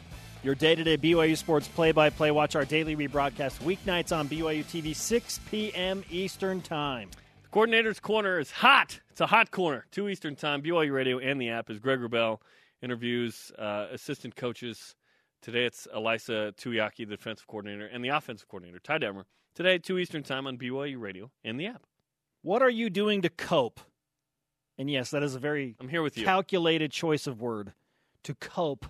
[0.43, 2.31] Your day-to-day BYU sports play-by-play.
[2.31, 6.03] Watch our daily rebroadcast weeknights on BYU TV, 6 p.m.
[6.09, 7.09] Eastern Time.
[7.43, 8.99] The coordinator's corner is hot.
[9.11, 9.85] It's a hot corner.
[9.91, 12.39] 2 Eastern Time, BYU Radio and the app is Greg Wrubell
[12.81, 14.95] interviews uh, assistant coaches.
[15.41, 19.23] Today it's Ilaisa Tuiaki, the defensive coordinator, and the offensive coordinator, Ty Detmer.
[19.53, 21.83] Today, 2 Eastern Time on BYU Radio and the app.
[22.41, 23.79] What are you doing to cope?
[24.77, 26.25] And yes, that is a very I'm here with you.
[26.25, 27.73] calculated choice of word
[28.23, 28.85] to cope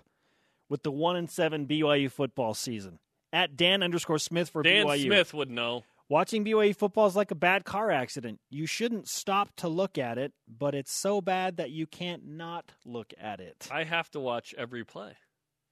[0.70, 3.00] with the one and seven BYU football season.
[3.34, 5.06] At Dan underscore Smith for Dan BYU.
[5.06, 5.84] Smith would know.
[6.08, 8.40] Watching BYU football is like a bad car accident.
[8.50, 12.74] You shouldn't stop to look at it, but it's so bad that you can't not
[12.86, 13.70] look at it.
[13.72, 15.14] I have to watch every play.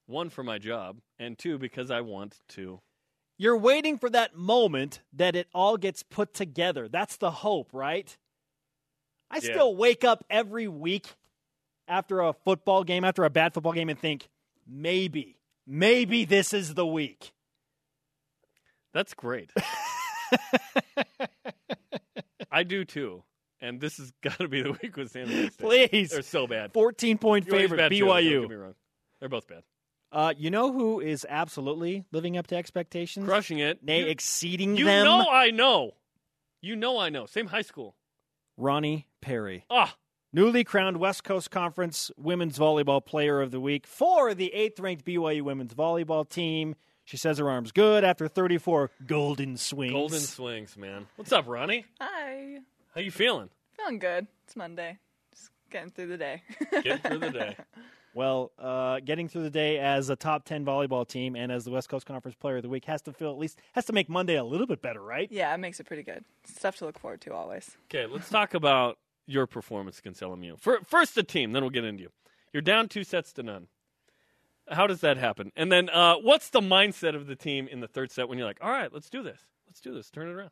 [0.06, 2.80] One for my job, and two because I want to.
[3.40, 6.88] You're waiting for that moment that it all gets put together.
[6.88, 8.14] That's the hope, right?
[9.30, 9.54] I Yeah.
[9.54, 11.06] still wake up every week
[11.88, 14.28] after a football game, after a bad football game, and think,
[14.66, 17.32] maybe, maybe this is the week.
[18.92, 19.50] That's great.
[22.52, 23.24] I do too.
[23.62, 25.90] And this has got to be the week with San Jose State.
[25.90, 26.10] Please.
[26.10, 26.74] They're so bad.
[26.74, 28.40] 14 point favorite, bad too, Don't BYU.
[28.42, 28.74] get me wrong.
[29.18, 29.62] They're both bad.
[30.12, 33.26] Uh, you know who is absolutely living up to expectations?
[33.26, 33.82] Crushing it.
[33.84, 35.04] Nay, you, exceeding you them.
[35.04, 35.92] know I know.
[36.60, 37.26] You know I know.
[37.26, 37.94] Same high school.
[38.58, 39.64] Roni Perry.
[39.70, 39.94] Ah,
[40.32, 45.04] Newly crowned West Coast Conference Women's Volleyball Player of the Week for the eighth ranked
[45.04, 46.76] BYU women's volleyball team.
[47.04, 49.92] She says her arm's good after 34 golden swings.
[49.92, 51.06] golden swings, man.
[51.16, 51.84] What's up, Roni?
[52.00, 52.58] Hi.
[52.94, 53.48] How you feeling?
[53.76, 54.26] Feeling good.
[54.44, 54.98] It's Monday.
[55.32, 56.42] Just getting through the day.
[56.82, 57.56] Getting through the day.
[58.14, 61.70] Well, uh, getting through the day as a top 10 volleyball team and as the
[61.70, 64.08] West Coast Conference Player of the Week has to feel at least, has to make
[64.08, 65.30] Monday a little bit better, right?
[65.30, 66.24] yeah, it makes it pretty good.
[66.44, 67.76] Stuff to look forward to always.
[67.86, 70.58] Okay, let's talk about your performance against LMU.
[70.58, 72.10] For, first, the team, then we'll get into you.
[72.52, 73.68] You're down two sets to none.
[74.68, 75.52] How does that happen?
[75.56, 78.46] And then, uh, what's the mindset of the team in the third set when you're
[78.46, 79.40] like, all right, let's do this.
[79.68, 80.10] Let's do this.
[80.10, 80.50] Turn it around.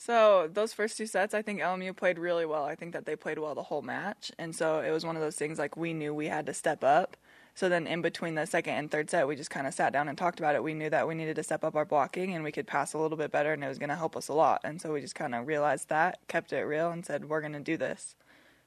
[0.00, 2.64] So those first two sets, I think LMU played really well.
[2.64, 5.22] I think that they played well the whole match, and so it was one of
[5.22, 7.16] those things like we knew we had to step up.
[7.56, 10.08] So then in between the second and third set, we just kind of sat down
[10.08, 10.62] and talked about it.
[10.62, 12.98] We knew that we needed to step up our blocking and we could pass a
[12.98, 14.60] little bit better, and it was going to help us a lot.
[14.62, 17.54] And so we just kind of realized that, kept it real, and said we're going
[17.54, 18.14] to do this.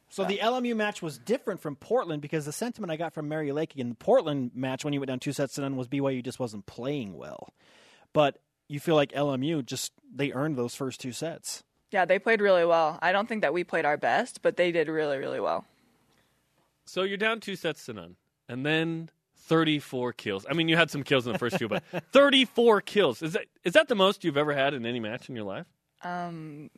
[0.10, 3.54] So the LMU match was different from Portland because the sentiment I got from Mary
[3.54, 6.22] Lake in the Portland match when you went down two sets to none was BYU
[6.22, 7.54] just wasn't playing well.
[8.12, 11.64] But you feel like LMU just they earned those first two sets.
[11.92, 12.98] Yeah, they played really well.
[13.02, 15.66] I don't think that we played our best, but they did really, really well.
[16.86, 18.16] So you're down two sets to none.
[18.48, 20.46] And then 34 kills.
[20.50, 23.22] I mean, you had some kills in the first two, but 34 kills.
[23.22, 25.68] Is that is that the most you've ever had in any match in your life?
[26.04, 26.70] Um,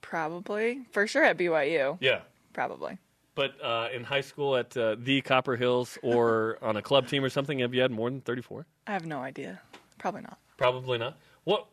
[0.00, 1.98] probably for sure at BYU.
[2.00, 2.22] Yeah.
[2.52, 2.98] Probably.
[3.36, 7.22] But uh, in high school at uh, the Copper Hills or on a club team
[7.22, 8.66] or something, have you had more than 34?
[8.88, 9.60] I have no idea.
[9.98, 10.38] Probably not.
[10.60, 11.16] Probably not.
[11.44, 11.66] What?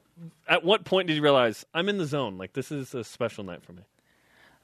[0.48, 2.38] At what point did you realize I'm in the zone?
[2.38, 3.84] Like this is a special night for me.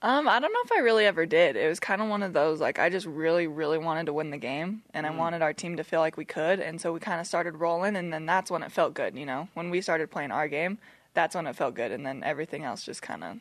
[0.01, 1.55] Um, I don't know if I really ever did.
[1.55, 4.31] It was kind of one of those like I just really, really wanted to win
[4.31, 6.99] the game, and I wanted our team to feel like we could, and so we
[7.01, 9.17] kind of started rolling, and then that's when it felt good.
[9.17, 10.77] You know, when we started playing our game,
[11.13, 13.39] that's when it felt good, and then everything else just kind of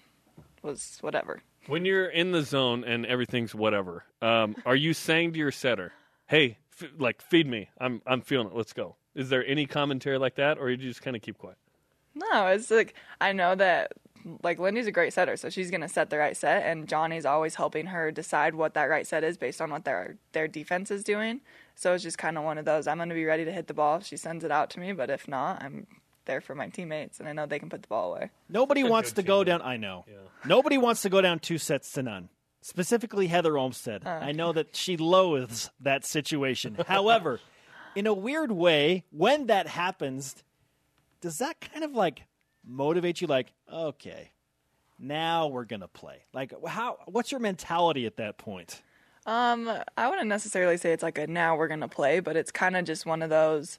[0.63, 1.43] was whatever.
[1.69, 5.93] When you're in the zone and everything's whatever, um, are you saying to your setter,
[6.27, 7.71] "Hey, f- like feed me.
[7.79, 8.55] I'm I'm feeling it.
[8.55, 11.39] Let's go." Is there any commentary like that, or did you just kind of keep
[11.39, 11.57] quiet?
[12.15, 13.93] No, it's like I know that
[14.43, 17.55] like Lindy's a great setter, so she's gonna set the right set, and Johnny's always
[17.55, 21.03] helping her decide what that right set is based on what their their defense is
[21.05, 21.41] doing.
[21.75, 22.87] So it's just kind of one of those.
[22.87, 24.93] I'm gonna be ready to hit the ball if she sends it out to me,
[24.93, 25.87] but if not, I'm
[26.25, 28.31] there for my teammates, and I know they can put the ball away.
[28.49, 29.61] Nobody wants to go down.
[29.63, 30.05] I know.
[30.45, 32.29] Nobody wants to go down two sets to none.
[32.61, 34.03] Specifically, Heather Olmstead.
[34.07, 36.77] Oh, I know that she loathes that situation.
[36.87, 37.41] However,
[37.95, 40.43] in a weird way, when that happens,
[41.21, 42.23] does that kind of like
[42.65, 43.27] motivate you?
[43.27, 44.33] Like, okay,
[44.99, 46.25] now we're gonna play.
[46.33, 46.99] Like, how?
[47.07, 48.83] What's your mentality at that point?
[49.25, 52.77] Um, I wouldn't necessarily say it's like a now we're gonna play, but it's kind
[52.77, 53.79] of just one of those.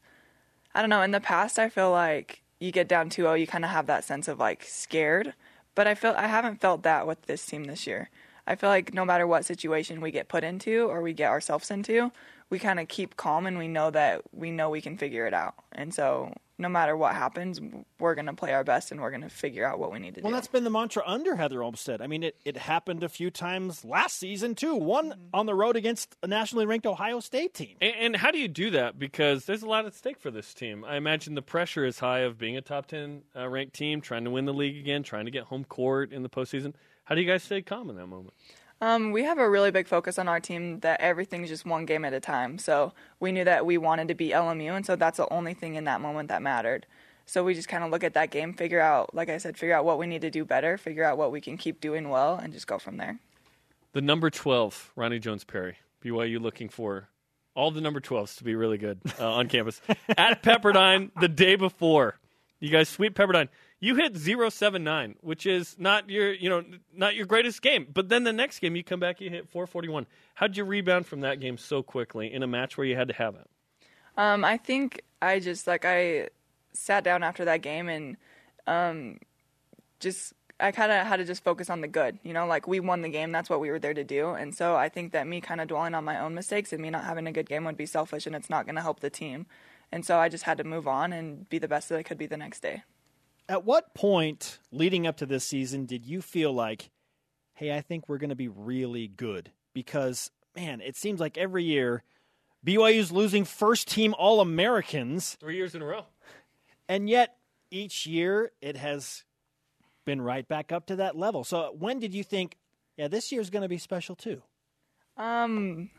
[0.73, 1.01] I don't know.
[1.01, 4.03] In the past, I feel like you get down 2-0, you kind of have that
[4.03, 5.33] sense of like scared,
[5.75, 8.09] but I feel I haven't felt that with this team this year.
[8.47, 11.71] I feel like no matter what situation we get put into or we get ourselves
[11.71, 12.11] into,
[12.53, 15.33] we kind of keep calm and we know that we know we can figure it
[15.33, 15.55] out.
[15.71, 17.59] And so, no matter what happens,
[17.99, 20.29] we're gonna play our best and we're gonna figure out what we need to Well,
[20.29, 20.33] do.
[20.33, 21.99] Well, that's been the mantra under Heather Olmstead.
[21.99, 24.75] I mean, it, it happened a few times last season, too.
[24.75, 27.75] One on the road against a nationally ranked Ohio State team.
[27.81, 28.99] And, and how do you do that?
[28.99, 30.85] Because there's a lot at stake for this team.
[30.85, 34.25] I imagine the pressure is high of being a top 10 uh, ranked team, trying
[34.25, 36.75] to win the league again, trying to get home court in the postseason.
[37.05, 38.35] How do you guys stay calm in that moment?
[38.83, 42.03] Um, we have a really big focus on our team that everything's just one game
[42.03, 42.57] at a time.
[42.57, 45.75] So we knew that we wanted to beat LMU, and so that's the only thing
[45.75, 46.85] in that moment that mattered.
[47.25, 49.73] So we just kind of look at that game, figure out, like I said, figure
[49.73, 52.35] out what we need to do better, figure out what we can keep doing well,
[52.35, 53.19] and just go from there.
[53.93, 55.77] The number 12, Roni Jones-Perry.
[56.03, 57.07] BYU looking for
[57.55, 59.79] all the number 12s to be really good uh, on campus.
[60.17, 62.19] At Pepperdine the day before.
[62.59, 63.47] You guys sweep Pepperdine.
[63.83, 66.63] You hit 079, which is not your, you know,
[66.95, 67.85] not your greatest game.
[67.93, 70.07] But then the next game you come back you hit 441.
[70.35, 73.13] How'd you rebound from that game so quickly in a match where you had to
[73.15, 73.49] have it?
[74.15, 76.29] Um, I think I just like I
[76.71, 78.15] sat down after that game and
[78.67, 79.19] um,
[79.99, 80.31] just
[80.61, 82.17] I kind of had to just focus on the good.
[82.23, 83.33] You know, like we won the game.
[83.33, 84.29] That's what we were there to do.
[84.29, 86.89] And so I think that me kind of dwelling on my own mistakes and me
[86.89, 89.09] not having a good game would be selfish and it's not going to help the
[89.09, 89.45] team.
[89.91, 92.17] And so I just had to move on and be the best that I could
[92.17, 92.83] be the next day.
[93.49, 96.89] At what point leading up to this season did you feel like,
[97.53, 99.51] hey, I think we're going to be really good?
[99.73, 102.03] Because, man, it seems like every year
[102.65, 106.05] BYU's losing first team All Americans, Three years in a row.
[106.87, 107.35] and yet
[107.71, 109.23] each year it has
[110.05, 111.43] been right back up to that level.
[111.43, 112.57] So when did you think,
[112.97, 114.41] yeah, this year's going to be special too?
[115.17, 115.89] Um,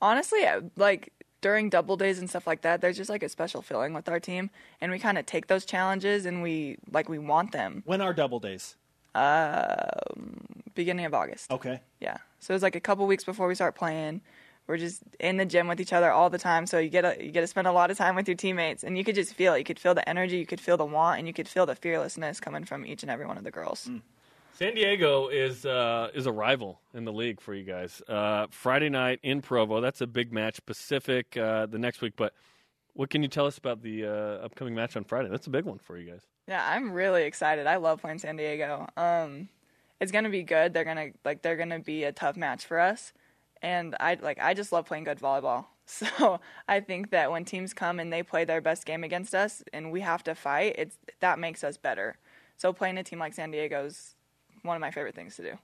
[0.00, 0.40] honestly,
[0.76, 4.08] like during double days and stuff like that, there's just like a special feeling with
[4.08, 7.82] our team, and we kind of take those challenges and we like we want them.
[7.86, 8.76] When are double days?
[9.14, 11.50] Um, beginning of August.
[11.50, 11.80] Okay.
[12.00, 12.18] Yeah.
[12.40, 14.20] So it's like a couple weeks before we start playing.
[14.66, 17.16] We're just in the gym with each other all the time, so you get a,
[17.24, 19.32] you get to spend a lot of time with your teammates, and you could just
[19.32, 19.58] feel it.
[19.60, 21.74] You could feel the energy, you could feel the want, and you could feel the
[21.74, 23.90] fearlessness coming from each and every one of the girls.
[24.58, 28.02] San Diego is uh, is a rival in the league for you guys.
[28.08, 29.80] Uh, Friday night in Provo.
[29.80, 30.58] That's a big match.
[30.66, 32.14] Pacific uh, the next week.
[32.16, 32.34] But
[32.94, 35.28] what can you tell us about the uh, upcoming match on Friday?
[35.28, 36.22] That's a big one for you guys.
[36.48, 37.68] Yeah, I'm really excited.
[37.68, 38.88] I love playing San Diego.
[38.96, 39.48] Um,
[40.00, 40.74] it's gonna be good.
[40.74, 43.12] They're gonna like they're gonna be a tough match for us,
[43.62, 45.66] and I like I just love playing good volleyball.
[45.86, 49.62] So I think that when teams come and they play their best game against us,
[49.72, 52.16] and we have to fight, it's that makes us better.
[52.56, 54.16] So playing a team like San Diego is
[54.62, 55.58] one of my favorite things to do.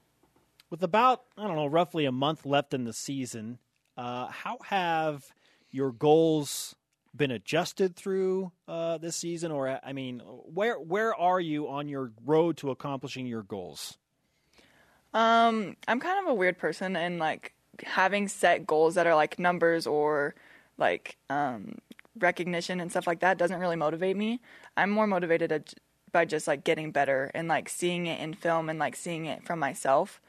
[0.69, 3.59] With about, I don't know, roughly a month left in the season,
[3.97, 5.25] uh, how have
[5.69, 6.75] your goals
[7.15, 9.51] been adjusted through uh, this season?
[9.51, 13.97] Or, I mean, where where are you on your road to accomplishing your goals?
[15.13, 19.39] Um, I'm kind of a weird person, and like having set goals that are like
[19.39, 20.35] numbers or
[20.77, 21.77] like um,
[22.19, 24.41] recognition and stuff like that doesn't really motivate me.
[24.75, 25.73] I'm more motivated at,
[26.15, 29.43] by just like getting better and like seeing it in film and like seeing it
[29.43, 30.21] from myself.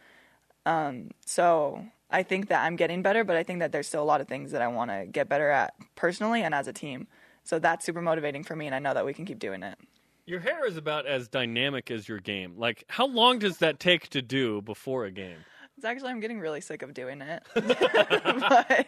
[0.66, 4.05] Um, so I think that I'm getting better, but I think that there's still a
[4.05, 7.07] lot of things that I want to get better at personally and as a team.
[7.45, 9.78] So that's super motivating for me, and I know that we can keep doing it.
[10.24, 12.55] Your hair is about as dynamic as your game.
[12.57, 15.39] Like, how long does that take to do before a game?
[15.76, 17.66] It's actually I'm getting really sick of doing it, but
[18.68, 18.84] I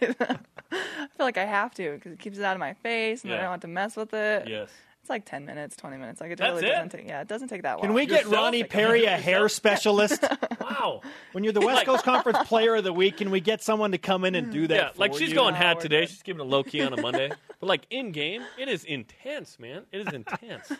[1.16, 3.38] feel like I have to because it keeps it out of my face, and then
[3.38, 4.48] I don't have to mess with it.
[4.48, 4.70] Yes.
[5.00, 6.20] It's like ten minutes, twenty minutes.
[6.20, 6.72] Like it That's really it?
[6.74, 7.06] doesn't take.
[7.08, 7.82] Yeah, it doesn't take that long.
[7.86, 8.52] Can we get Yourself?
[8.52, 10.22] Roni Perry a hair specialist?
[10.68, 11.00] Wow.
[11.32, 13.98] when you're the West Coast Conference Player of the Week, can we get someone to
[13.98, 14.74] come in and do that?
[14.76, 15.34] Yeah, like for she's you?
[15.34, 16.00] going No, hat we're today.
[16.02, 16.10] good.
[16.10, 17.30] She's giving a low key on a Monday.
[17.58, 19.84] But like in game, it is intense, man.
[19.90, 20.70] It is intense.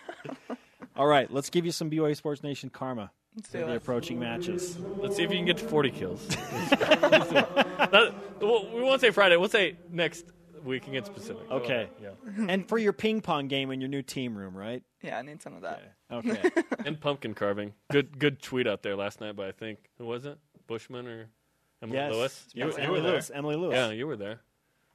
[0.95, 3.77] All right, let's give you some BYU Sports Nation karma Let's for do the it.
[3.77, 4.77] approaching matches.
[4.99, 6.27] Let's see if you can get to 40 kills.
[7.09, 9.37] That- well, we won't say Friday.
[9.37, 10.27] We'll say next
[10.65, 11.49] week against Pacific.
[11.49, 11.89] Go Okay.
[12.03, 12.11] Yeah.
[12.49, 14.83] and for your ping pong game in your new team room, right?
[15.03, 15.95] Yeah, I need some of that.
[16.11, 16.41] Okay.
[16.87, 17.75] And pumpkin carving.
[17.91, 20.39] Good good tweet out there last night by I think who was it?
[20.67, 21.27] Bushman or
[21.83, 22.13] Emily yes.
[22.13, 22.47] Lewis?
[22.55, 23.13] You, Yes, you Emily were there.
[23.13, 23.31] Lewis.
[23.35, 23.75] Emily Lewis.
[23.75, 24.41] Yeah, you were there.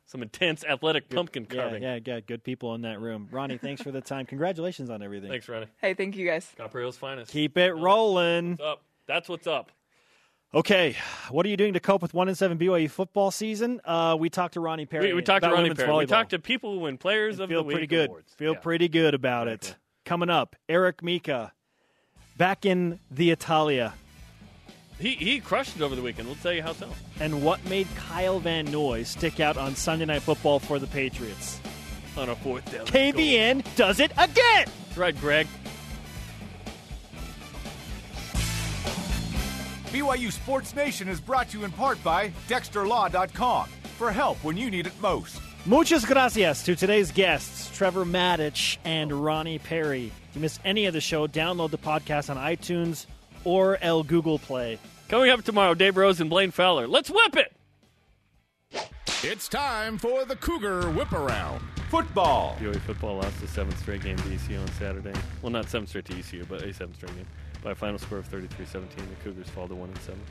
[0.05, 1.84] Some intense athletic pumpkin Yeah, carving.
[1.84, 2.20] yeah, yeah.
[2.20, 3.30] Good people in that room.
[3.32, 4.26] Roni, thanks for the time.
[4.26, 5.30] Congratulations on everything.
[5.30, 5.68] Thanks, Roni.
[5.82, 6.49] Hey, thank you guys.
[6.57, 7.32] Copper Hills' finest.
[7.32, 8.51] Keep it rolling.
[8.51, 8.82] What's up?
[9.07, 9.72] That's what's up.
[10.56, 10.95] Okay,
[11.32, 13.82] what are you doing to cope with one in seven BYU football season?
[13.84, 15.08] Uh, we talked to Roni Perry.
[15.08, 15.91] We, we talked to Roni Perry.
[15.97, 18.10] We talked to people who win Players of feel the Week pretty good.
[18.10, 18.34] awards.
[18.36, 18.60] Feel Yeah.
[18.60, 19.62] pretty good about it.
[19.62, 19.76] cool.
[20.06, 21.54] Coming up, Eric Mika
[22.38, 23.95] back in the Italia.
[24.99, 26.28] He he crushed it over the weekend.
[26.28, 26.88] We'll tell you how so.
[27.20, 31.60] And what made Kyle Van Noy stick out on Sunday Night Football for the Patriots?
[32.16, 32.86] On a fourth down.
[32.86, 34.68] KVN does it again.
[34.68, 35.47] That's right, Greg.
[39.94, 43.70] BYU Sports Nation is brought to you in part by DexterLaw.com
[44.00, 45.39] for help when you need it most.
[45.68, 50.12] Muchas gracias to today's guests, Trevor Matich and Roni Perry.
[50.30, 53.06] If you missed any of the show, download the podcast on iTunes
[53.44, 54.80] or El Google Play.
[55.10, 56.88] Coming up tomorrow, Dave Rose and Blaine Fowler.
[56.88, 57.54] Let's whip it.
[59.22, 61.62] It's time for the Cougar Whip Around.
[61.91, 62.58] Football.
[62.60, 65.14] BYU football lost a seventh straight game to ECU on Saturday.
[65.44, 67.28] Well, not seventh straight to ECU, but a seventh straight game
[67.64, 68.72] by a final score of 33-17.
[68.72, 68.88] The
[69.24, 70.22] Cougars fall to one and seven.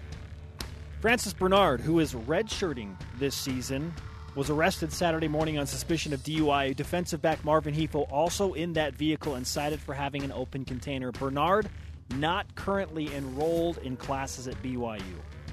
[1.00, 3.92] Francis Bernard, who is redshirting this season,
[4.34, 6.76] was arrested Saturday morning on suspicion of DUI.
[6.76, 11.10] Defensive back Marvin Hefo also in that vehicle and cited for having an open container.
[11.12, 11.68] Bernard
[12.16, 15.02] not currently enrolled in classes at BYU.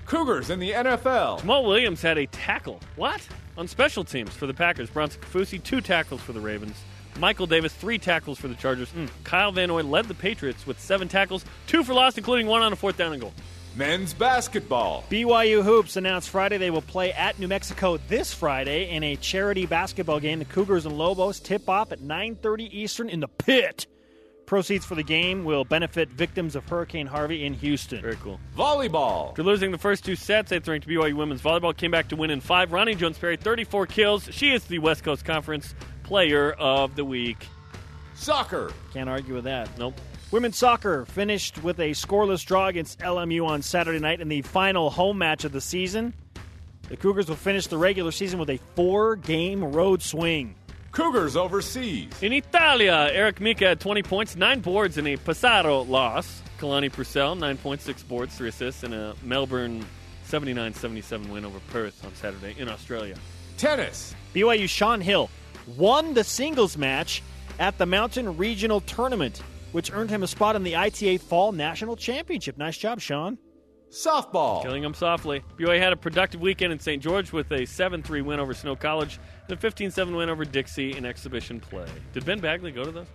[0.05, 1.41] Cougars in the NFL.
[1.41, 2.79] Jamaal Williams had a tackle.
[2.95, 3.27] What?
[3.57, 4.89] On special teams for the Packers.
[4.89, 6.75] Bronson Kaufusi, two tackles for the Ravens.
[7.19, 8.89] Michael Davis, three tackles for the Chargers.
[8.91, 9.09] Mm.
[9.23, 12.73] Kyle Van Noy led the Patriots with seven tackles, two for loss, including one on
[12.73, 13.33] a fourth down and goal.
[13.75, 15.05] Men's basketball.
[15.09, 19.65] BYU Hoops announced Friday they will play at New Mexico this Friday in a charity
[19.65, 20.39] basketball game.
[20.39, 23.87] The Cougars and Lobos tip off at 9:30 Eastern in the pit.
[24.47, 28.01] Proceeds for the game will benefit victims of Hurricane Harvey in Houston.
[28.01, 28.39] Very cool.
[28.57, 29.29] Volleyball.
[29.29, 32.31] After losing the first two sets, eighth ranked BYU women's volleyball came back to win
[32.31, 32.71] in five.
[32.71, 34.27] Roni Jones-Perry, 34 kills.
[34.31, 35.75] She is the West Coast Conference
[36.09, 37.45] Player of the Week.
[38.15, 38.71] Soccer.
[38.95, 39.69] Can't argue with that.
[39.77, 39.93] Nope.
[40.31, 44.89] Women's soccer finished with a scoreless draw against LMU on Saturday night in the final
[44.89, 46.15] home match of the season.
[46.87, 50.55] The Cougars will finish the regular season with a four-game road swing.
[50.91, 52.09] Cougars overseas.
[52.23, 56.41] In Italia, Eric Mika had 20 points, 9 boards in a Pesaro loss.
[56.57, 59.85] Kalani Purcell, 9.6 boards, 3 assists in a Melbourne
[60.23, 63.15] 79 77 win over Perth on Saturday in Australia.
[63.57, 64.15] Tennis.
[64.33, 65.29] BYU Sean Hill
[65.77, 67.21] won the singles match
[67.59, 69.41] at the Mountain Regional Tournament,
[69.71, 72.57] which earned him a spot in the ITA Fall National Championship.
[72.57, 73.37] Nice job, Sean.
[73.91, 74.61] Softball.
[74.61, 75.43] Killing them softly.
[75.57, 77.01] BYU had a productive weekend in St.
[77.01, 80.45] George with a 7 3 win over Snow College and a 15 7 win over
[80.45, 81.87] Dixie in exhibition play.
[82.13, 83.07] Did Ben Bagley go to those?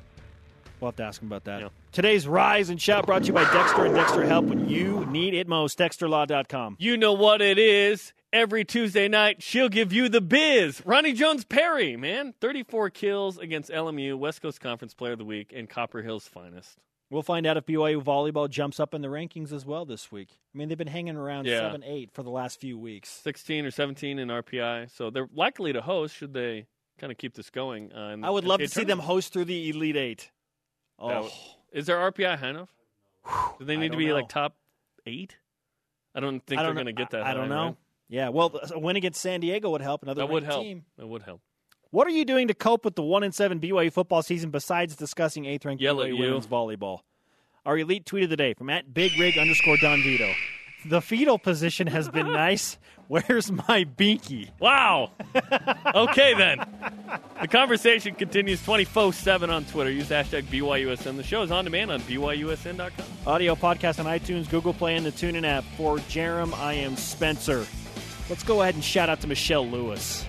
[0.81, 1.61] We'll have to ask him about that.
[1.63, 1.69] Yeah.
[1.93, 5.33] Today's Rise and Shout brought to you by Dexter and Dexter Help when you need
[5.33, 5.79] it most.
[5.79, 6.77] DexterLaw.com.
[6.81, 8.13] You know what it is.
[8.35, 10.81] Every Tuesday night, she'll give you the biz.
[10.81, 12.35] Roni Jones-Perry, man.
[12.41, 16.81] 34 kills against LMU, West Coast Conference Player of the Week, and Copper Hills' finest.
[17.11, 20.31] We'll find out if BYU volleyball jumps up in the rankings as well this week.
[20.53, 21.61] I mean, they've been hanging around Yeah.
[21.61, 23.09] 7 8 for the last few weeks.
[23.09, 24.87] 16 or 17 in RPI.
[24.91, 26.67] So they're likely to host should they
[26.99, 27.93] kind of keep this going.
[27.93, 30.33] Uh, I would love to see them host through the Elite Eight.
[30.99, 31.33] Oh, would-
[31.73, 32.71] Is their RPI high enough?
[33.61, 34.15] Do they need to be know.
[34.15, 34.57] like top
[35.07, 35.37] eight?
[36.17, 37.23] I don't think I they're going to get that.
[37.25, 37.65] I, I don't know.
[37.67, 37.77] right?
[38.15, 40.05] Yeah, well, a win against San Diego would help.
[40.05, 40.63] Another That would help.
[40.63, 40.85] team.
[40.99, 41.41] That would help.
[41.91, 44.95] What are you doing to cope with the one and seven BYU football season besides
[44.95, 47.01] discussing eighth ranked BYU women's volleyball?
[47.67, 50.33] Our elite tweet of the day from at Big Rig underscore Don Vito.
[50.87, 52.79] The fetal position has been nice.
[53.09, 54.51] Where's my binky?
[54.61, 55.11] Wow.
[55.93, 56.59] okay, then.
[57.41, 59.91] The conversation continues 24 7 on Twitter.
[59.91, 61.17] Use hashtag BYUSN.
[61.17, 63.07] The show is on demand on BYUSN.com.
[63.27, 65.65] Audio podcast on iTunes, Google Play, and the TuneIn app.
[65.77, 67.67] For Jarom, I am Spencer.
[68.31, 70.25] Let's go ahead and shout out to Michelle Lewis.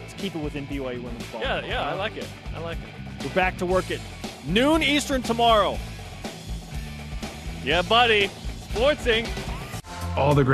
[0.00, 1.40] Let's keep it within BYU women's ball.
[1.42, 2.26] Yeah, yeah, I like it.
[2.54, 3.24] I like it.
[3.24, 4.00] We're back to work at
[4.46, 5.78] noon Eastern tomorrow.
[7.64, 8.28] Yeah, buddy.
[8.72, 9.28] Sportsing.
[10.16, 10.52] All the great